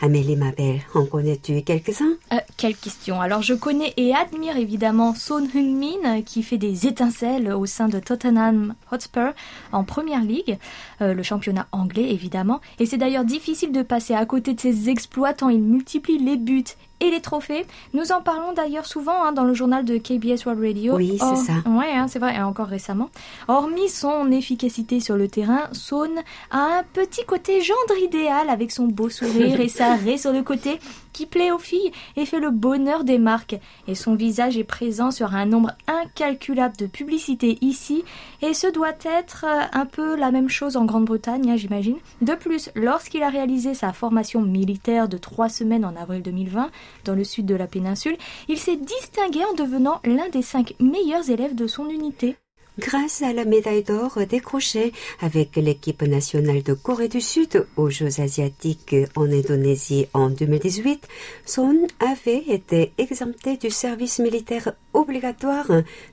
[0.00, 2.16] Amélie, ma belle, en connais-tu quelques-uns?
[2.32, 7.52] Euh, Quelle question Alors, je connais et admire évidemment Son Heung-min, qui fait des étincelles
[7.52, 9.32] au sein de Tottenham Hotspur
[9.70, 10.58] en Première Ligue,
[11.00, 12.60] euh, le championnat anglais évidemment.
[12.80, 16.36] Et c'est d'ailleurs difficile de passer à côté de ses exploits tant il multiplie les
[16.36, 16.64] buts
[17.02, 17.66] et les trophées.
[17.94, 20.96] Nous en parlons d'ailleurs souvent hein, dans le journal de KBS World Radio.
[20.96, 21.52] Oui, c'est ça.
[21.68, 23.10] Ouais, hein, c'est vrai, encore récemment.
[23.48, 26.08] Hormis son efficacité sur le terrain, Son
[26.50, 30.42] a un petit côté gendre idéal avec son beau sourire et sa carré sur le
[30.42, 30.78] côté
[31.12, 33.56] qui plaît aux filles et fait le bonheur des marques.
[33.88, 38.04] Et son visage est présent sur un nombre incalculable de publicités ici.
[38.40, 41.96] Et ce doit être euh, un peu la même chose en Grande-Bretagne, hein, j'imagine.
[42.20, 46.70] De plus, lorsqu'il a réalisé sa formation militaire de trois semaines en avril 2020
[47.04, 48.16] dans le sud de la péninsule,
[48.48, 52.36] il s'est distingué en devenant l'un des cinq meilleurs élèves de son unité.
[52.78, 58.18] Grâce à la médaille d'or décrochée avec l'équipe nationale de Corée du Sud aux Jeux
[58.18, 61.06] asiatiques en Indonésie en 2018,
[61.44, 65.66] Son avait été exempté du service militaire obligatoire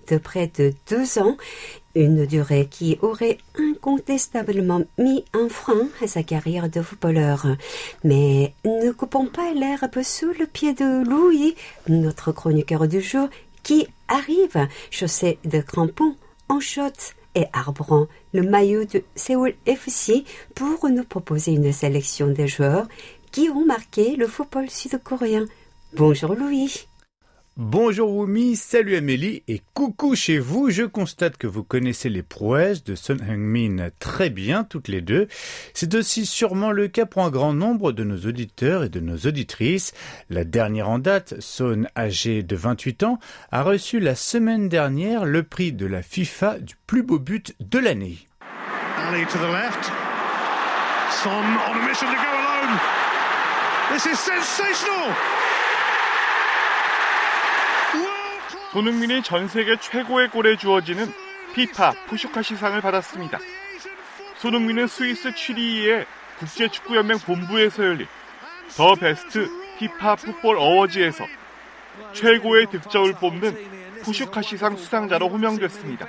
[0.10, 1.38] de près de deux ans,
[1.96, 7.48] une durée qui aurait incontestablement mis un frein à sa carrière de footballeur.
[8.04, 11.56] Mais ne coupons pas l'herbe sous le pied de Louis,
[11.88, 13.30] notre chroniqueur du jour,
[13.64, 16.16] qui arrive chaussé de crampons
[16.50, 22.48] en short et arborant le maillot de Seoul FC pour nous proposer une sélection des
[22.48, 22.88] joueurs
[23.32, 25.46] qui ont marqué le football sud-coréen.
[25.94, 26.89] Bonjour Louis.
[27.62, 30.70] Bonjour Wumi, salut Amélie et coucou chez vous.
[30.70, 35.28] Je constate que vous connaissez les prouesses de Son Heung-min très bien toutes les deux.
[35.74, 39.18] C'est aussi sûrement le cas pour un grand nombre de nos auditeurs et de nos
[39.18, 39.92] auditrices.
[40.30, 43.20] La dernière en date, Son, âgé de 28 ans,
[43.52, 47.80] a reçu la semaine dernière le prix de la FIFA du plus beau but de
[47.80, 48.20] l'année.
[53.92, 55.39] This is sensational.
[58.72, 61.12] 손흥민이 전 세계 최고의 골에 주어지는
[61.56, 63.40] 피파 푸슈카 시상을 받았습니다.
[64.36, 66.06] 손흥민은 스위스 취리히의
[66.38, 68.08] 국제축구연맹 본부에서 열린
[68.78, 71.26] 더 베스트 피파 풋볼 어워즈에서
[72.14, 76.08] 최고의 득점을 뽑는 푸슈카 시상 수상자로 호명됐습니다.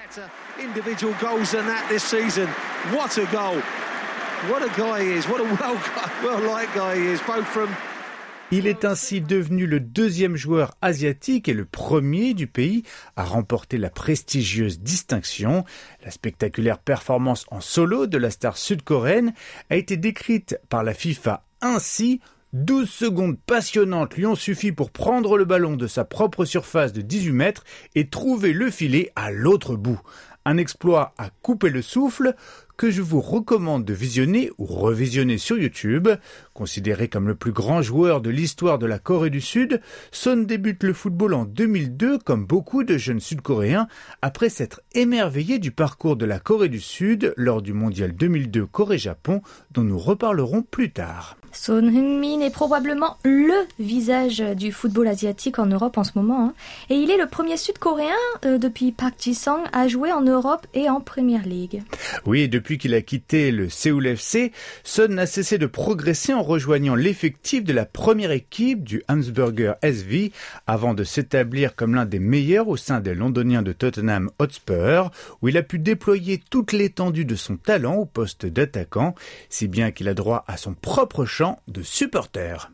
[8.53, 12.83] Il est ainsi devenu le deuxième joueur asiatique et le premier du pays
[13.15, 15.65] à remporter la prestigieuse distinction.
[16.05, 19.35] La spectaculaire performance en solo de la star sud-coréenne
[19.71, 22.21] a été décrite par la FIFA ainsi
[22.53, 27.03] 12 secondes passionnantes lui ont suffi pour prendre le ballon de sa propre surface de
[27.03, 30.01] 18 mètres et trouver le filet à l'autre bout.
[30.45, 32.35] Un exploit à couper le souffle
[32.81, 36.09] que je vous recommande de visionner ou revisionner sur YouTube.
[36.55, 40.83] Considéré comme le plus grand joueur de l'histoire de la Corée du Sud, Son débute
[40.83, 43.87] le football en 2002 comme beaucoup de jeunes Sud-Coréens
[44.23, 49.43] après s'être émerveillé du parcours de la Corée du Sud lors du mondial 2002 Corée-Japon
[49.73, 51.37] dont nous reparlerons plus tard.
[51.53, 56.47] Son Heung-min est probablement le visage du football asiatique en Europe en ce moment.
[56.47, 56.55] Hein.
[56.91, 60.89] Et il est le premier Sud-Coréen euh, depuis Park Ji-sung à jouer en Europe et
[60.89, 61.83] en Premier League.
[62.25, 64.53] Oui, depuis qu'il a quitté le Seoul FC,
[64.85, 70.33] Son n'a cessé de progresser en rejoignant l'effectif de la première équipe du Hansburger SV
[70.67, 75.11] avant de s'établir comme l'un des meilleurs au sein des Londoniens de Tottenham Hotspur,
[75.43, 79.15] où il a pu déployer toute l'étendue de son talent au poste d'attaquant,
[79.49, 81.25] si bien qu'il a droit à son propre
[81.69, 82.69] de supporters.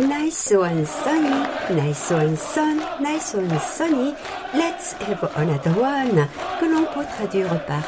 [0.00, 1.28] Nice one, Sonny.
[1.70, 2.78] Nice one, son.
[3.00, 4.14] Nice one, Sonny.
[4.54, 6.26] Let's have another one.
[6.58, 7.82] Que l'on peut traduire par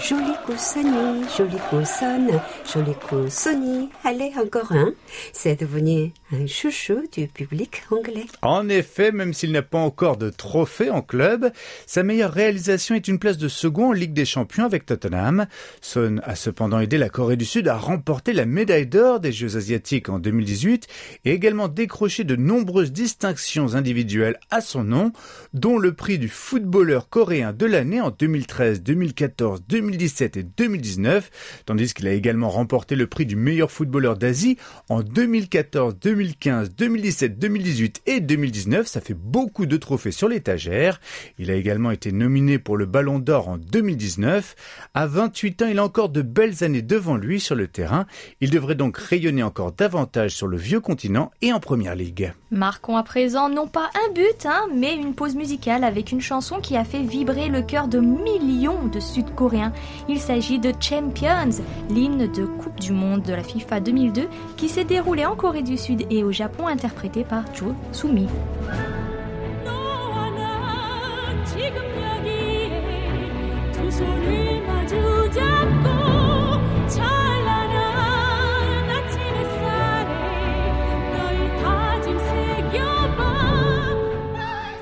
[0.00, 2.26] Joli coup Sony, joli coup Son,
[2.72, 3.88] joli coup Sony.
[4.02, 4.92] Allez, encore un.
[5.32, 8.26] C'est devenu un chouchou du public anglais.
[8.42, 11.52] En effet, même s'il n'a pas encore de trophée en club,
[11.86, 15.46] sa meilleure réalisation est une place de second en Ligue des Champions avec Tottenham.
[15.80, 19.56] Son a cependant aidé la Corée du Sud à remporter la médaille d'or des Jeux
[19.56, 20.88] asiatiques en 2018
[21.24, 25.12] et également décroché de nombreuses distinctions individuelles à son nom,
[25.52, 31.62] dont le prix du footballeur coréen de l'année en 2013, 2014, 2015 2017 et 2019,
[31.66, 34.56] tandis qu'il a également remporté le prix du meilleur footballeur d'Asie
[34.88, 38.86] en 2014, 2015, 2017, 2018 et 2019.
[38.86, 41.00] Ça fait beaucoup de trophées sur l'étagère.
[41.38, 44.56] Il a également été nominé pour le Ballon d'Or en 2019.
[44.94, 48.06] À 28 ans, il a encore de belles années devant lui sur le terrain.
[48.40, 52.32] Il devrait donc rayonner encore davantage sur le vieux continent et en première ligue.
[52.50, 56.60] Marquons à présent non pas un but, hein, mais une pause musicale avec une chanson
[56.60, 59.73] qui a fait vibrer le cœur de millions de Sud-Coréens
[60.08, 64.84] il s'agit de Champions, l'hymne de Coupe du Monde de la FIFA 2002 qui s'est
[64.84, 68.28] déroulé en Corée du Sud et au Japon interprété par Jo Sumi.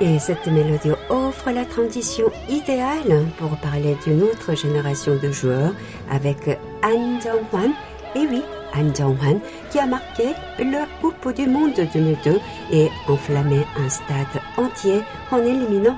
[0.05, 5.73] Et cette mélodie offre la transition idéale pour parler d'une autre génération de joueurs
[6.11, 7.71] avec An Jong-hwan.
[8.17, 8.43] Et oui,
[8.75, 9.39] An Jong-hwan
[9.71, 12.41] qui a marqué leur Coupe du Monde 2002
[12.73, 15.97] et enflammé un stade entier en éliminant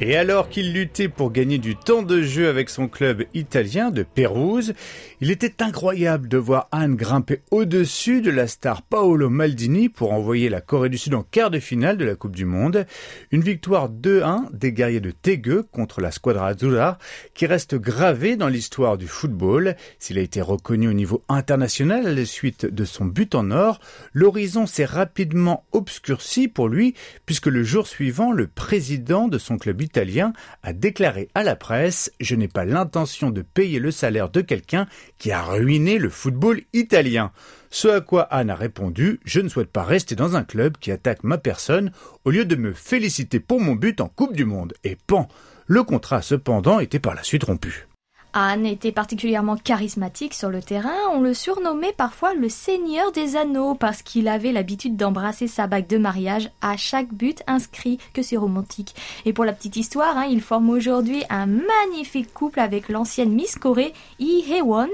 [0.00, 4.02] Et alors qu'il luttait pour gagner du temps de jeu avec son club italien de
[4.02, 4.74] Pérouse,
[5.20, 10.48] il était incroyable de voir Anne grimper au-dessus de la star Paolo Maldini pour envoyer
[10.48, 12.86] la Corée du Sud en quart de finale de la Coupe du Monde.
[13.32, 16.98] Une victoire 2-1 des guerriers de Tegue contre la Squadra Azzurra
[17.34, 19.76] qui reste gravée dans l'histoire du football.
[19.98, 23.80] S'il a été reconnu au niveau international à la suite de son but en or,
[24.12, 26.94] l'horizon s'est rapidement obscurci pour lui
[27.26, 30.32] puisque le jour suivant, le président de son club italien
[30.62, 34.86] a déclaré à la presse Je n'ai pas l'intention de payer le salaire de quelqu'un
[35.18, 37.32] qui a ruiné le football italien.
[37.70, 40.92] Ce à quoi Anne a répondu Je ne souhaite pas rester dans un club qui
[40.92, 41.92] attaque ma personne
[42.24, 44.74] au lieu de me féliciter pour mon but en Coupe du Monde.
[44.84, 45.28] Et pan
[45.66, 47.89] Le contrat cependant était par la suite rompu.
[48.32, 50.96] Anne était particulièrement charismatique sur le terrain.
[51.12, 55.86] On le surnommait parfois le Seigneur des Anneaux parce qu'il avait l'habitude d'embrasser sa bague
[55.86, 57.98] de mariage à chaque but inscrit.
[58.14, 58.94] Que c'est romantique.
[59.24, 63.56] Et pour la petite histoire, hein, il forme aujourd'hui un magnifique couple avec l'ancienne Miss
[63.56, 64.88] Corée, Lee Hae-won,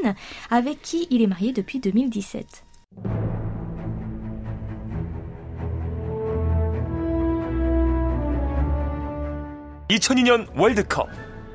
[0.50, 2.64] avec qui il est marié depuis 2017.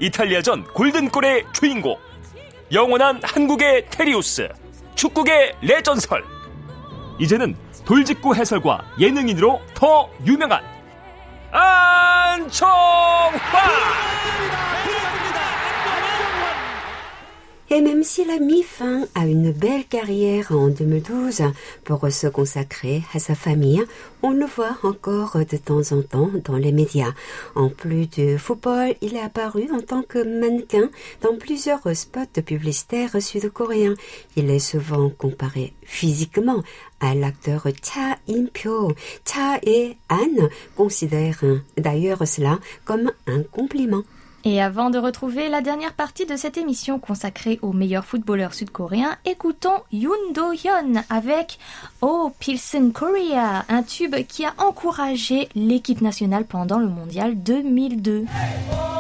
[0.02, 1.96] 이탈리아전 골든골의 주인공,
[2.74, 4.50] 영원한 한국의 테리우스,
[4.96, 6.24] 축구계 레전설.
[7.20, 10.64] 이제는 돌직구 해설과 예능인으로 더 유명한
[11.52, 12.72] 안청환!
[17.74, 21.44] Et même s'il a mis fin à une belle carrière en 2012
[21.86, 23.82] pour se consacrer à sa famille,
[24.22, 27.14] on le voit encore de temps en temps dans les médias.
[27.56, 30.90] En plus du football, il est apparu en tant que mannequin
[31.22, 33.96] dans plusieurs spots publicitaires sud-coréens.
[34.36, 36.64] Il est souvent comparé physiquement
[37.00, 38.92] à l'acteur Cha In-pyo.
[39.26, 41.46] Cha et Anne considèrent
[41.78, 44.04] d'ailleurs cela comme un compliment.
[44.44, 49.18] Et avant de retrouver la dernière partie de cette émission consacrée aux meilleurs footballeurs sud-coréens,
[49.26, 51.60] écoutons Yoon Do-hyun avec
[52.02, 58.26] Oh Pilsen Korea, un tube qui a encouragé l'équipe nationale pendant le mondial 2002.
[58.26, 58.91] Un air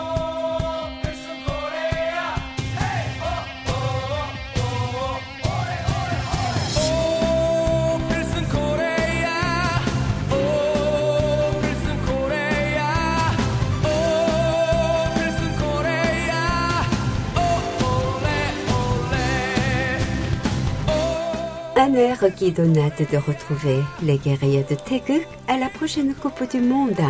[22.29, 27.01] qui donne hâte de retrouver les guerriers de Taeguk à la prochaine Coupe du Monde.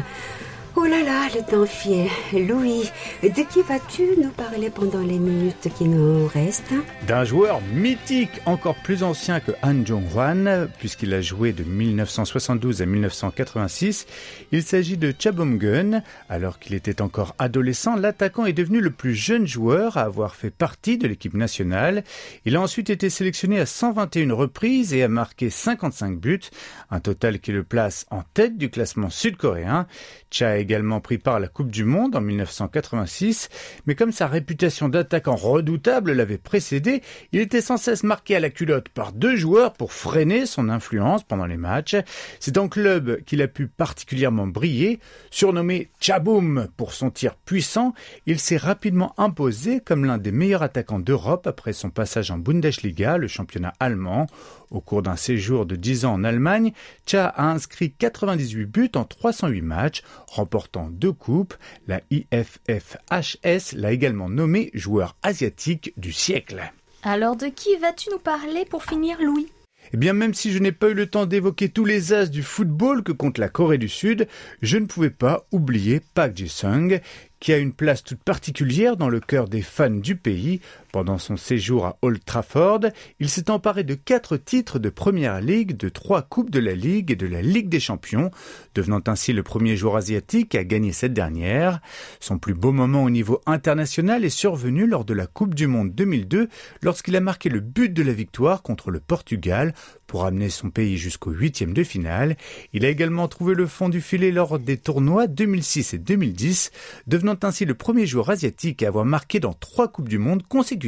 [0.84, 2.09] Oh là là, le temps fier.
[2.34, 2.89] Louis,
[3.21, 6.73] de qui vas-tu nous parler pendant les minutes qui nous restent
[7.05, 12.88] D'un joueur mythique, encore plus ancien que Han Jong-hwan, puisqu'il a joué de 1972 à
[12.88, 14.07] 1986.
[14.51, 16.01] Il s'agit de Cha Bom-gun.
[16.29, 20.49] Alors qu'il était encore adolescent, l'attaquant est devenu le plus jeune joueur à avoir fait
[20.49, 22.03] partie de l'équipe nationale.
[22.45, 26.49] Il a ensuite été sélectionné à 121 reprises et a marqué 55 buts,
[26.89, 29.86] un total qui le place en tête du classement sud-coréen.
[30.72, 33.49] Également pris part à la Coupe du Monde en 1986,
[33.88, 37.01] mais comme sa réputation d'attaquant redoutable l'avait précédé,
[37.34, 41.26] il était sans cesse marqué à la culotte par deux joueurs pour freiner son influence
[41.26, 41.97] pendant les matchs.
[42.39, 45.01] C'est en club qu'il a pu particulièrement briller.
[45.30, 47.93] Surnommé Chaboum pour son tir puissant,
[48.26, 53.17] il s'est rapidement imposé comme l'un des meilleurs attaquants d'Europe après son passage en Bundesliga,
[53.17, 54.28] le championnat allemand.
[54.72, 56.72] Au cours d'un séjour de 10 ans en Allemagne,
[57.05, 61.53] Cha a inscrit 98 buts en 308 matchs, remportant deux coupes.
[61.88, 66.72] La IFFHS l'a également nommé joueur asiatique du siècle.
[67.03, 69.49] Alors de qui vas-tu nous parler pour finir, Louis?
[69.93, 72.43] Eh bien, même si je n'ai pas eu le temps d'évoquer tous les as du
[72.43, 74.28] football que compte la Corée du Sud,
[74.61, 77.01] je ne pouvais pas oublier Park Ji-sung,
[77.41, 80.61] qui a une place toute particulière dans le cœur des fans du pays.
[80.91, 82.81] Pendant son séjour à Old Trafford,
[83.21, 87.11] il s'est emparé de quatre titres de Première Ligue, de trois Coupes de la Ligue
[87.11, 88.29] et de la Ligue des Champions,
[88.75, 91.79] devenant ainsi le premier joueur asiatique à gagner cette dernière.
[92.19, 95.95] Son plus beau moment au niveau international est survenu lors de la Coupe du Monde
[95.95, 96.49] 2002,
[96.81, 99.73] lorsqu'il a marqué le but de la victoire contre le Portugal
[100.07, 102.35] pour amener son pays jusqu'au huitième de finale.
[102.73, 106.71] Il a également trouvé le fond du filet lors des tournois 2006 et 2010,
[107.07, 110.80] devenant ainsi le premier joueur asiatique à avoir marqué dans trois Coupes du Monde consécutives.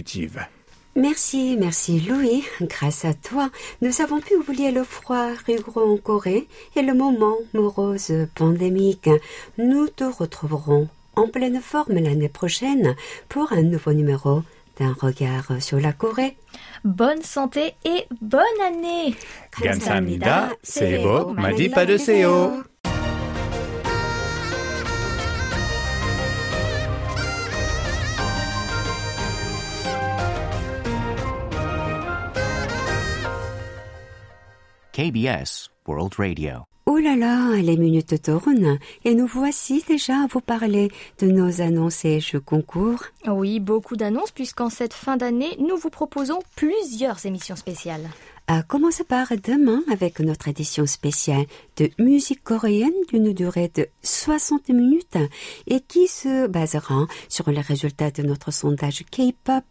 [0.96, 2.44] Merci, merci Louis.
[2.62, 3.50] Grâce à toi,
[3.82, 9.08] nous avons pu oublier le froid rigoureux en Corée et le moment morose pandémique.
[9.58, 12.96] Nous te retrouverons en pleine forme l'année prochaine
[13.28, 14.42] pour un nouveau numéro
[14.78, 16.36] d'un regard sur la Corée.
[16.84, 19.14] Bonne santé et bonne année.
[19.50, 20.54] 감사합니다.
[20.62, 22.64] 새해 복 많이 받으세요.
[34.93, 36.67] KBS World Radio.
[36.85, 41.61] Oh là là, les minutes tournent et nous voici déjà à vous parler de nos
[41.61, 43.05] annonces et jeux concours.
[43.25, 48.07] Oui, beaucoup d'annonces puisqu'en cette fin d'année, nous vous proposons plusieurs émissions spéciales.
[48.47, 51.45] À commencer par demain avec notre édition spéciale
[51.77, 55.17] de musique coréenne d'une durée de 60 minutes
[55.65, 59.63] et qui se basera sur les résultats de notre sondage K-pop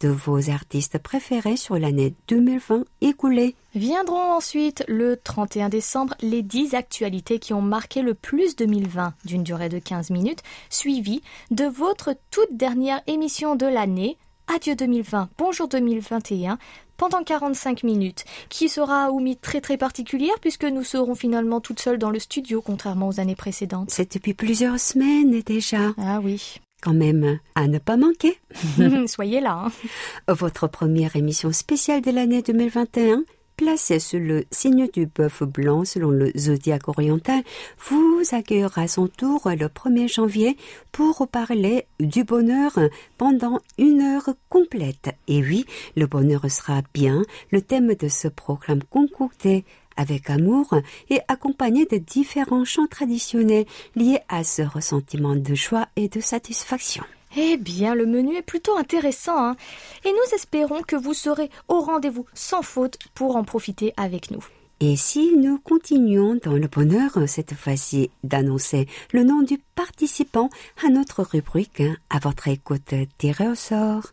[0.00, 3.54] de vos artistes préférés sur l'année 2020 écoulée.
[3.74, 9.42] Viendront ensuite le 31 décembre les 10 actualités qui ont marqué le plus 2020 d'une
[9.42, 14.18] durée de 15 minutes, suivies de votre toute dernière émission de l'année,
[14.54, 16.58] Adieu 2020, bonjour 2021,
[16.98, 21.98] pendant 45 minutes, qui sera Oumi très très particulière puisque nous serons finalement toutes seules
[21.98, 23.90] dans le studio contrairement aux années précédentes.
[23.90, 25.94] C'est depuis plusieurs semaines déjà.
[25.96, 26.60] Ah oui.
[26.82, 28.38] Quand même, à ne pas manquer.
[29.06, 29.66] Soyez là.
[29.66, 30.32] Hein.
[30.32, 33.24] Votre première émission spéciale de l'année 2021
[33.58, 37.42] placé sous le signe du bœuf blanc selon le zodiaque oriental,
[37.90, 40.56] vous accueillera à son tour le 1er janvier
[40.92, 42.78] pour parler du bonheur
[43.18, 45.10] pendant une heure complète.
[45.26, 49.64] Et oui, le bonheur sera bien le thème de ce programme concocté
[49.96, 50.76] avec amour
[51.10, 57.02] et accompagné de différents chants traditionnels liés à ce ressentiment de joie et de satisfaction.
[57.36, 59.56] Eh bien, le menu est plutôt intéressant, hein
[60.04, 64.44] et nous espérons que vous serez au rendez-vous sans faute pour en profiter avec nous.
[64.80, 70.50] Et si nous continuons dans le bonheur, cette fois-ci, d'annoncer le nom du participant
[70.84, 74.12] à notre rubrique, hein, à votre écoute tirée au sort.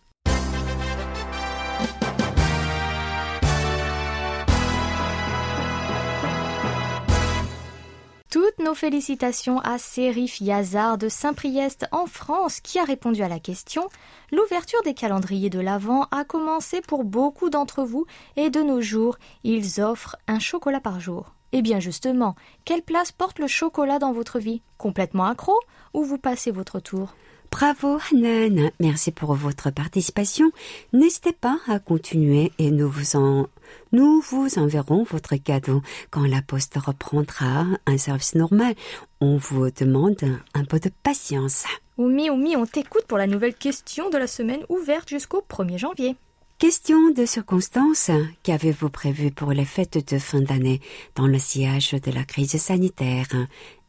[8.36, 13.40] Toutes nos félicitations à Sérif Yazard de Saint-Priest en France qui a répondu à la
[13.40, 13.88] question.
[14.30, 18.06] L'ouverture des calendriers de l'Avent a commencé pour beaucoup d'entre vous
[18.36, 19.16] et de nos jours,
[19.46, 21.35] ils offrent un chocolat par jour.
[21.52, 22.36] Eh bien justement,
[22.66, 24.62] quelle place porte le chocolat dans votre vie?
[24.78, 25.60] Complètement accro?
[25.94, 27.16] Ou vous passez votre tour?
[27.52, 30.52] Bravo Hanan, merci pour votre participation.
[30.92, 33.48] N'hésitez pas à continuer et nous vous en
[33.92, 35.82] nous vous enverrons votre cadeau
[36.12, 38.76] quand la poste reprendra un service normal.
[39.22, 40.24] On vous demande
[40.54, 41.64] un peu de patience.
[41.98, 46.18] Oumi, Oumi, on t'écoute pour la nouvelle question de la semaine ouverte jusqu'au 1er janvier.
[46.58, 48.12] Question de circonstance.
[48.44, 50.80] Qu'avez-vous prévu pour les fêtes de fin d'année
[51.16, 53.28] dans le sillage de la crise sanitaire?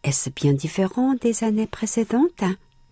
[0.02, 2.42] Est-ce bien différent des années précédentes?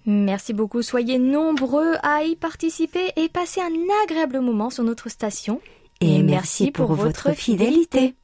[0.06, 3.72] Merci beaucoup, soyez nombreux à y participer et passer un
[4.04, 5.60] agréable moment sur notre station.
[6.00, 8.14] Et merci pour votre fidélité.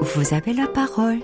[0.00, 1.20] Vous avez la parole.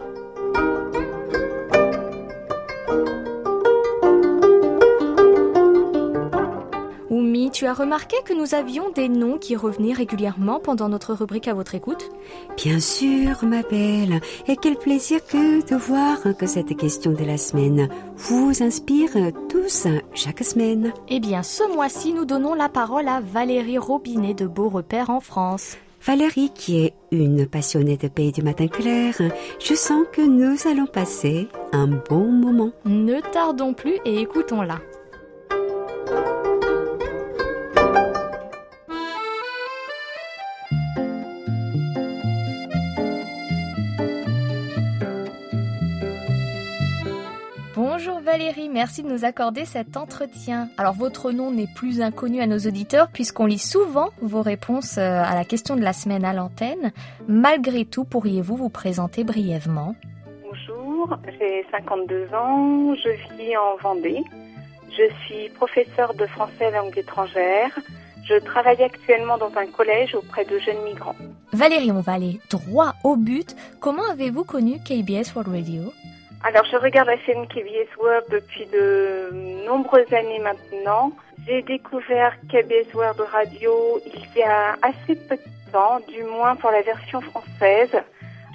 [7.52, 11.54] Tu as remarqué que nous avions des noms qui revenaient régulièrement pendant notre rubrique à
[11.54, 12.10] votre écoute?
[12.56, 14.20] Bien sûr, ma belle.
[14.48, 19.10] Et quel plaisir que de voir que cette question de la semaine vous inspire
[19.48, 20.92] tous chaque semaine.
[21.08, 25.20] Eh bien, ce mois-ci, nous donnons la parole à Valérie Robinet de Beau Repère en
[25.20, 25.76] France.
[26.02, 29.14] Valérie, qui est une passionnée de Pays du Matin Clair,
[29.58, 32.72] je sens que nous allons passer un bon moment.
[32.84, 34.80] Ne tardons plus et écoutons-la.
[48.36, 50.68] Valérie, merci de nous accorder cet entretien.
[50.76, 55.22] Alors votre nom n'est plus inconnu à nos auditeurs puisqu'on lit souvent vos réponses euh,
[55.22, 56.90] à la question de la semaine à l'antenne.
[57.28, 59.94] Malgré tout, pourriez-vous vous présenter brièvement?
[60.42, 64.24] Bonjour, j'ai 52 ans, je vis en Vendée.
[64.90, 67.70] Je suis professeure de français langue étrangère.
[68.24, 71.14] Je travaille actuellement dans un collège auprès de jeunes migrants.
[71.52, 73.54] Valérie, on va aller droit au but.
[73.78, 75.92] Comment avez-vous connu KBS World Radio?
[76.46, 81.10] Alors, je regarde la chaîne KBS World depuis de nombreuses années maintenant.
[81.46, 83.72] J'ai découvert KBS World Radio
[84.06, 87.96] il y a assez peu de temps, du moins pour la version française.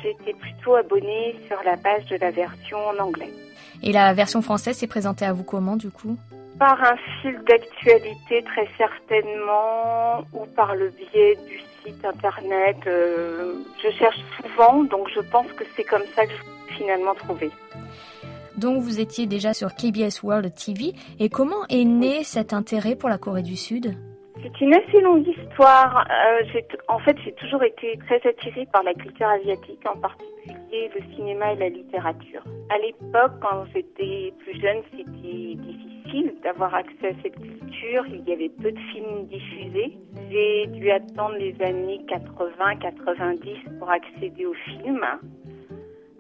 [0.04, 3.34] J'étais plutôt abonnée sur la page de la version en anglais.
[3.82, 6.16] Et la version française s'est présentée à vous comment du coup?
[6.60, 12.78] Par un fil d'actualité très certainement, ou par le biais du site internet.
[12.88, 17.52] Euh, je cherche souvent, donc je pense que c'est comme ça que je finalement trouvé.
[18.58, 20.94] Donc vous étiez déjà sur KBS World TV.
[21.20, 23.96] Et comment est né cet intérêt pour la Corée du Sud?
[24.42, 26.08] C'est une assez longue histoire.
[26.10, 31.16] Euh, en fait, j'ai toujours été très attirée par la culture asiatique, en particulier le
[31.16, 32.44] cinéma et la littérature.
[32.70, 38.06] À l'époque, quand j'étais plus jeune, c'était difficile d'avoir accès à cette culture.
[38.08, 39.98] Il y avait peu de films diffusés.
[40.32, 45.06] J'ai dû attendre les années 80-90 pour accéder aux films.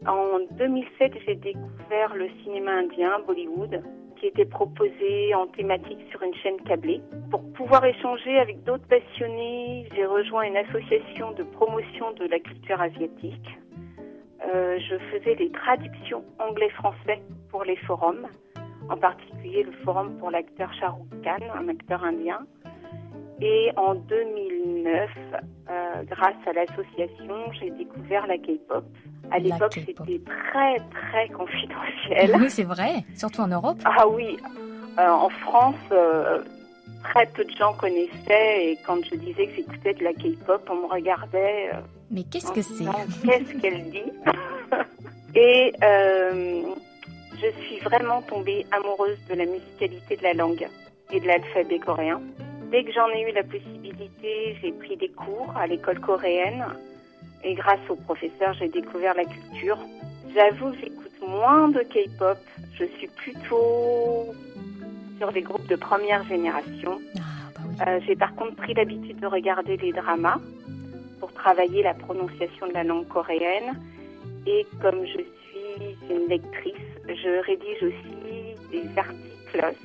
[0.07, 3.81] En 2007, j'ai découvert le cinéma indien, Bollywood,
[4.19, 7.01] qui était proposé en thématique sur une chaîne câblée.
[7.31, 12.81] Pour pouvoir échanger avec d'autres passionnés, j'ai rejoint une association de promotion de la culture
[12.81, 13.57] asiatique.
[14.53, 18.27] Euh, je faisais des traductions anglais-français pour les forums,
[18.89, 22.39] en particulier le forum pour l'acteur Shah Rukh Khan, un acteur indien.
[23.41, 25.09] Et en 2009,
[25.69, 28.83] euh, grâce à l'association, j'ai découvert la K-pop.
[29.31, 32.35] À l'époque, c'était très, très confidentiel.
[32.39, 33.77] Oui, c'est vrai, surtout en Europe.
[33.85, 34.37] Ah oui,
[34.97, 36.43] euh, en France, euh,
[37.03, 40.87] très peu de gens connaissaient et quand je disais que j'écoutais de la K-pop, on
[40.87, 41.69] me regardait.
[42.09, 42.85] Mais qu'est-ce que c'est
[43.23, 44.11] Qu'est-ce qu'elle dit?
[45.35, 50.67] Et je suis vraiment tombée amoureuse de la musicalité de la langue
[51.11, 52.21] et de l'alphabet coréen.
[52.71, 56.65] Dès que j'en ai eu la possibilité, j'ai pris des cours à l'école coréenne
[57.43, 59.79] et grâce au professeur, j'ai découvert la culture.
[60.35, 62.37] J'avoue que j'écoute moins de K-pop.
[62.73, 64.35] Je suis plutôt
[65.17, 66.99] sur des groupes de première génération.
[67.17, 67.21] Ah,
[67.57, 70.39] bah euh, j'ai par contre pris l'habitude de regarder les dramas
[71.19, 73.79] pour travailler la prononciation de la langue coréenne.
[74.45, 76.75] Et comme je suis une lectrice,
[77.07, 79.75] je rédige aussi des articles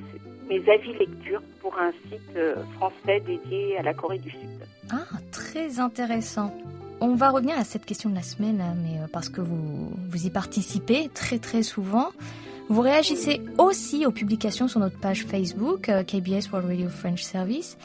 [0.49, 4.49] mes avis lecture pour un site euh, français dédié à la Corée du Sud.
[4.91, 6.53] Ah, très intéressant.
[7.01, 9.91] On va revenir à cette question de la semaine, hein, mais euh, parce que vous,
[10.09, 12.09] vous y participez très très souvent.
[12.69, 17.77] Vous réagissez aussi aux publications sur notre page Facebook, euh, KBS World Radio French Service.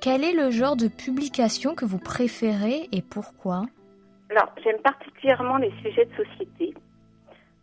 [0.00, 3.62] Quel est le genre de publication que vous préférez et pourquoi?
[4.30, 6.74] Alors, j'aime particulièrement les sujets de société.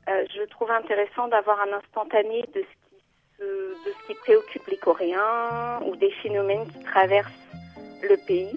[0.07, 2.80] je trouve intéressant d'avoir un instantané de ce
[3.41, 7.31] de, ce qui préoccupe les Coréens ou des phénomènes qui traversent
[8.01, 8.55] le pays.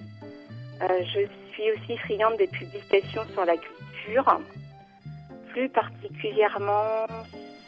[0.81, 1.21] Euh, je
[1.53, 4.39] suis aussi friande des publications sur la culture,
[5.49, 7.07] plus particulièrement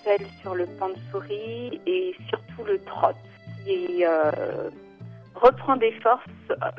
[0.03, 3.17] celles sur le pansori et surtout le trot,
[3.63, 4.69] qui euh,
[5.35, 6.25] reprend des forces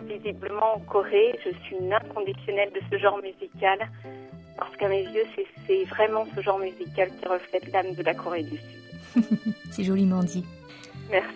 [0.02, 1.38] visiblement en Corée.
[1.44, 3.78] Je suis une inconditionnelle de ce genre musical
[4.56, 5.24] parce qu'à mes yeux,
[5.66, 8.77] c'est vraiment ce genre musical qui reflète l'âme de la Corée du Sud.
[9.70, 10.44] C'est joliment dit.
[11.10, 11.34] Merci.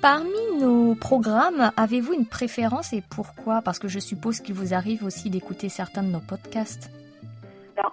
[0.00, 3.62] Parmi nos programmes, avez-vous une préférence et pourquoi?
[3.62, 6.90] Parce que je suppose qu'il vous arrive aussi d'écouter certains de nos podcasts.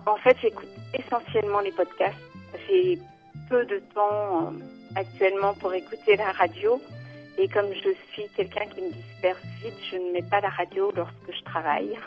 [0.05, 2.17] en fait, j'écoute essentiellement les podcasts.
[2.67, 2.99] J'ai
[3.47, 4.51] peu de temps euh,
[4.95, 6.81] actuellement pour écouter la radio.
[7.37, 10.91] Et comme je suis quelqu'un qui me disperse vite, je ne mets pas la radio
[10.95, 11.97] lorsque je travaille.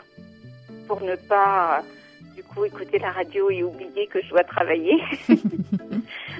[0.87, 1.81] Pour ne pas
[2.35, 5.01] du coup écouter la radio et oublier que je dois travailler.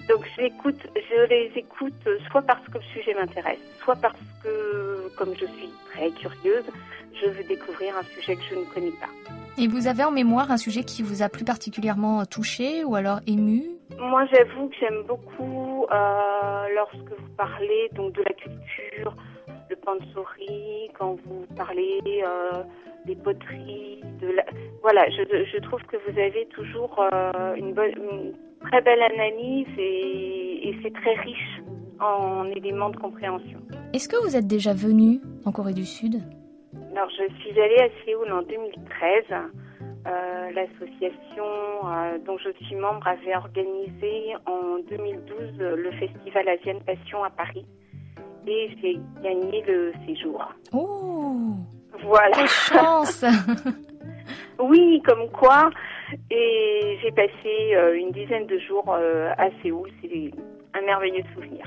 [0.10, 5.34] Donc j'écoute, je les écoute soit parce que le sujet m'intéresse, soit parce que, comme
[5.36, 6.66] je suis très curieuse,
[7.22, 9.10] je veux découvrir un sujet que je ne connais pas.
[9.58, 13.20] Et vous avez en mémoire un sujet qui vous a plus particulièrement touché ou alors
[13.28, 13.64] ému?
[14.00, 19.16] Moi, j'avoue que j'aime beaucoup euh, lorsque vous parlez donc de la culture,
[19.70, 22.64] le pansori, quand vous parlez euh,
[23.06, 24.44] des poteries, de la...
[24.82, 28.34] voilà, je, je, trouve que vous avez toujours euh, une, bonne, une
[28.68, 31.62] très belle analyse et, et c'est très riche
[32.00, 33.60] en éléments de compréhension.
[33.94, 36.22] Est-ce que vous êtes déjà venu en Corée du Sud?
[36.96, 39.24] Alors, je suis allée à Séoul en 2013.
[40.06, 41.44] Euh, L'association
[41.86, 47.66] euh, dont je suis membre avait organisé en 2012 le festival Asian Passion à Paris
[48.48, 50.44] et j'ai gagné le séjour.
[50.74, 51.56] Oh
[52.02, 52.36] Voilà.
[52.36, 53.26] Quelle chance
[54.60, 55.70] Oui, comme quoi.
[56.30, 59.90] Et j'ai passé euh, une dizaine de jours euh, à Séoul.
[60.02, 60.32] C'est
[60.74, 61.66] un merveilleux souvenir.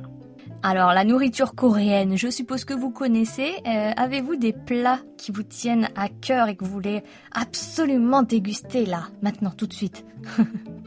[0.63, 3.53] Alors, la nourriture coréenne, je suppose que vous connaissez.
[3.67, 7.03] Euh, avez-vous des plats qui vous tiennent à cœur et que vous voulez
[7.33, 10.05] absolument déguster là, maintenant, tout de suite?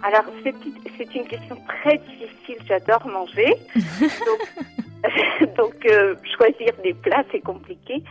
[0.03, 2.57] Alors, c'est une question très difficile.
[2.67, 3.55] J'adore manger.
[3.75, 4.85] Donc,
[5.57, 5.75] donc
[6.37, 8.03] choisir des plats, c'est compliqué.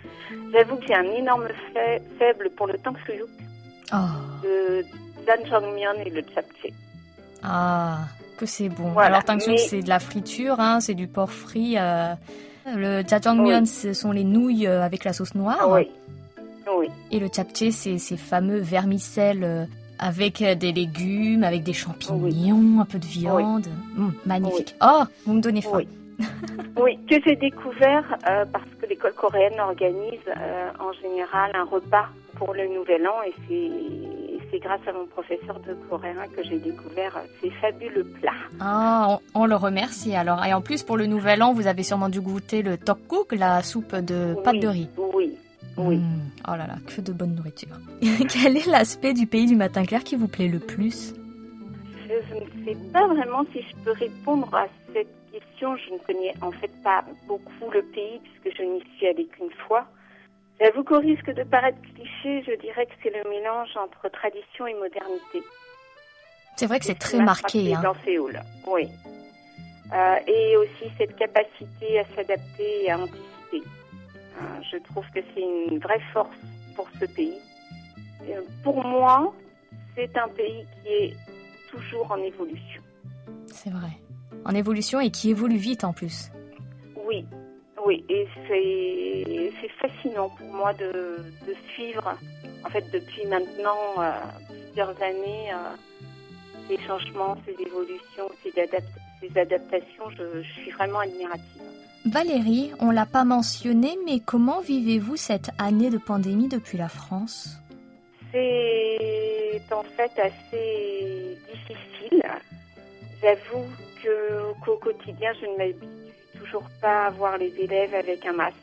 [0.53, 1.49] J'avoue que j'ai un énorme
[2.19, 2.95] faible pour le tang
[3.93, 3.97] Oh.
[4.45, 4.85] Le
[5.45, 6.73] jjangmyeon et le japchae.
[7.43, 8.01] Ah,
[8.39, 8.97] que c'est bon.
[8.97, 11.77] Alors tangsouk, c'est de la friture, hein, c'est du porc frit.
[11.79, 12.15] Euh,
[12.67, 15.69] le jjajangmyeon, ce sont les nouilles euh, avec la sauce noire.
[15.71, 15.89] Oui.
[16.79, 16.89] oui.
[17.11, 19.65] Et le japchae, c'est ces fameux vermicelles euh,
[19.99, 23.67] avec des légumes, avec des champignons, un peu de viande.
[23.97, 24.75] Hum, magnifique.
[24.83, 25.83] Oh, vous me donnez faim.
[26.77, 28.17] Oui, que j'ai découvert
[28.53, 30.21] parce que l'école coréenne organise
[30.79, 32.07] en général un repas
[32.37, 33.35] pour le Nouvel An et
[34.51, 38.33] c'est grâce à mon professeur de coréen que j'ai découvert ces fabuleux plats.
[38.61, 40.45] Ah, on, le remercie alors.
[40.45, 43.63] Et en plus, pour le Nouvel An, vous avez sûrement dû goûter le tteokguk, la
[43.63, 44.89] soupe de pâte de riz.
[44.97, 45.37] Oui,
[45.77, 45.97] oui.
[45.97, 46.31] Mmh.
[46.49, 47.77] oh là là, que de bonne nourriture.
[48.01, 51.15] Quel est l'aspect du pays du matin clair qui vous plaît le plus?
[52.09, 55.77] Je ne sais pas vraiment si je peux répondre à cette question.
[55.77, 59.51] Je ne connais en fait pas beaucoup le pays puisque je n'y suis allée qu'une
[59.67, 59.87] fois.
[60.61, 64.75] J'avoue qu'au risque de paraître cliché, je dirais que c'est le mélange entre tradition et
[64.75, 65.43] modernité.
[66.57, 67.75] C'est vrai que c'est très marqué.
[67.75, 67.81] Hein.
[67.83, 68.89] Dans Séoul, oui.
[69.93, 73.63] Euh, et aussi cette capacité à s'adapter et à anticiper.
[73.63, 76.37] Euh, je trouve que c'est une vraie force
[76.75, 77.39] pour ce pays.
[78.29, 79.33] Euh, pour moi,
[79.95, 81.17] c'est un pays qui est
[81.71, 82.83] toujours en évolution.
[83.47, 83.93] C'est vrai.
[84.45, 86.31] En évolution et qui évolue vite en plus.
[87.07, 87.25] Oui,
[87.87, 91.25] oui, et c'est fascinant pour moi de,
[91.73, 92.17] suivre,
[92.65, 94.11] en fait, depuis maintenant euh,
[94.67, 95.77] plusieurs années, euh,
[96.69, 98.53] ces changements, ces évolutions, ces,
[99.41, 100.11] adaptations.
[100.11, 101.63] Je, suis vraiment admirative.
[102.05, 107.57] Valérie, on l'a pas mentionné, mais comment vivez-vous cette année de pandémie depuis la France?
[108.33, 112.23] C'est en fait assez difficile.
[113.23, 113.67] J'avoue
[114.65, 118.57] qu'au quotidien, je ne m'habitue toujours pas voir les élèves avec un masque.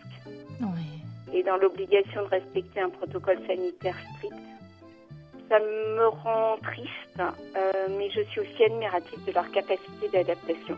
[1.33, 4.33] Et dans l'obligation de respecter un protocole sanitaire strict.
[5.49, 10.77] Ça me rend triste, euh, mais je suis aussi admirative de leur capacité d'adaptation.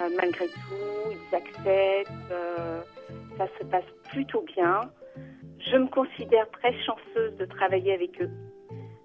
[0.00, 2.80] Euh, malgré tout, ils acceptent, euh,
[3.38, 4.90] ça se passe plutôt bien.
[5.70, 8.30] Je me considère très chanceuse de travailler avec eux,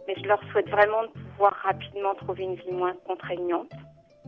[0.07, 3.71] mais je leur souhaite vraiment de pouvoir rapidement trouver une vie moins contraignante.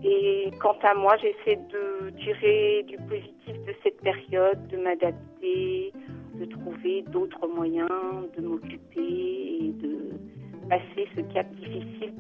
[0.03, 5.91] Et quant à moi, j'essaie de tirer du positif de cette période, de m'adapter,
[6.39, 7.89] de trouver d'autres moyens
[8.37, 10.11] de m'occuper et de
[10.69, 12.13] passer ce cap difficile,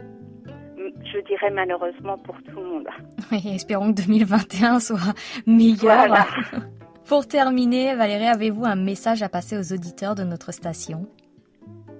[1.13, 2.87] je dirais malheureusement pour tout le monde.
[3.31, 5.13] Oui, espérons que 2021 soit
[5.45, 6.15] meilleur.
[7.07, 11.07] Pour terminer, Valérie, avez-vous un message à passer aux auditeurs de notre station?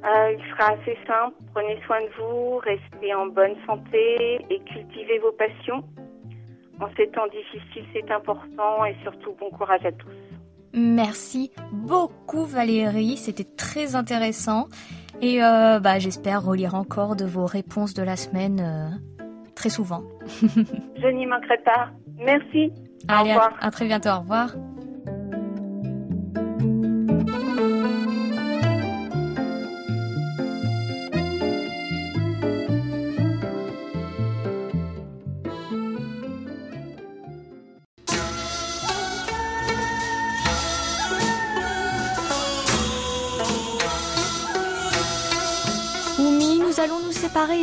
[0.07, 1.35] Euh, il sera assez simple.
[1.53, 5.83] Prenez soin de vous, restez en bonne santé et cultivez vos passions.
[6.79, 10.11] En ces temps difficiles, c'est important et surtout bon courage à tous.
[10.73, 14.67] Merci beaucoup Valérie, c'était très intéressant
[15.21, 20.03] et euh, bah, j'espère relire encore de vos réponses de la semaine euh, très souvent.
[20.41, 21.89] Je n'y manquerai pas.
[22.19, 22.71] Merci.
[23.07, 23.57] Allez, au revoir.
[23.59, 24.09] à très bientôt.
[24.09, 24.51] Au revoir.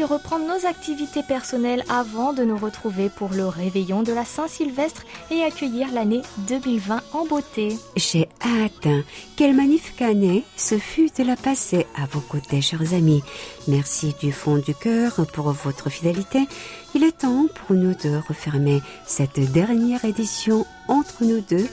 [0.04, 5.04] Et reprendre nos activités personnelles avant de nous retrouver pour le réveillon de la Saint-Sylvestre
[5.30, 7.76] et accueillir l'année 2020 en beauté.
[7.96, 8.88] J'ai hâte.
[9.36, 13.22] Quelle magnifique année ce fut de la passer à vos côtés, chers amis.
[13.68, 16.46] Merci du fond du cœur pour votre fidélité.
[16.94, 21.68] Il est temps pour nous de refermer cette dernière édition entre nous deux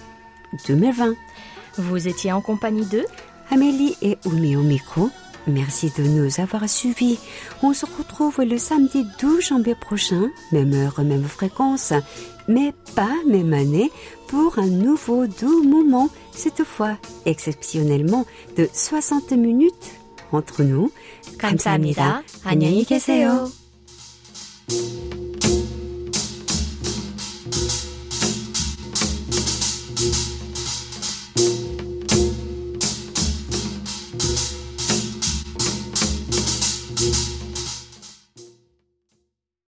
[0.67, 1.13] 2020.
[1.77, 3.05] Vous étiez en compagnie de
[3.51, 5.09] Amélie et Oumi au micro.
[5.47, 7.18] Merci de nous avoir suivis.
[7.62, 11.92] On se retrouve le samedi 12 janvier prochain, même heure, même fréquence,
[12.49, 13.92] mais pas même année,
[14.26, 18.26] pour un nouveau doux moment, cette fois exceptionnellement
[18.57, 19.92] de 60 minutes
[20.32, 20.90] entre nous.
[21.38, 22.22] 감사합니다.
[22.44, 23.49] 안녕히 계세요.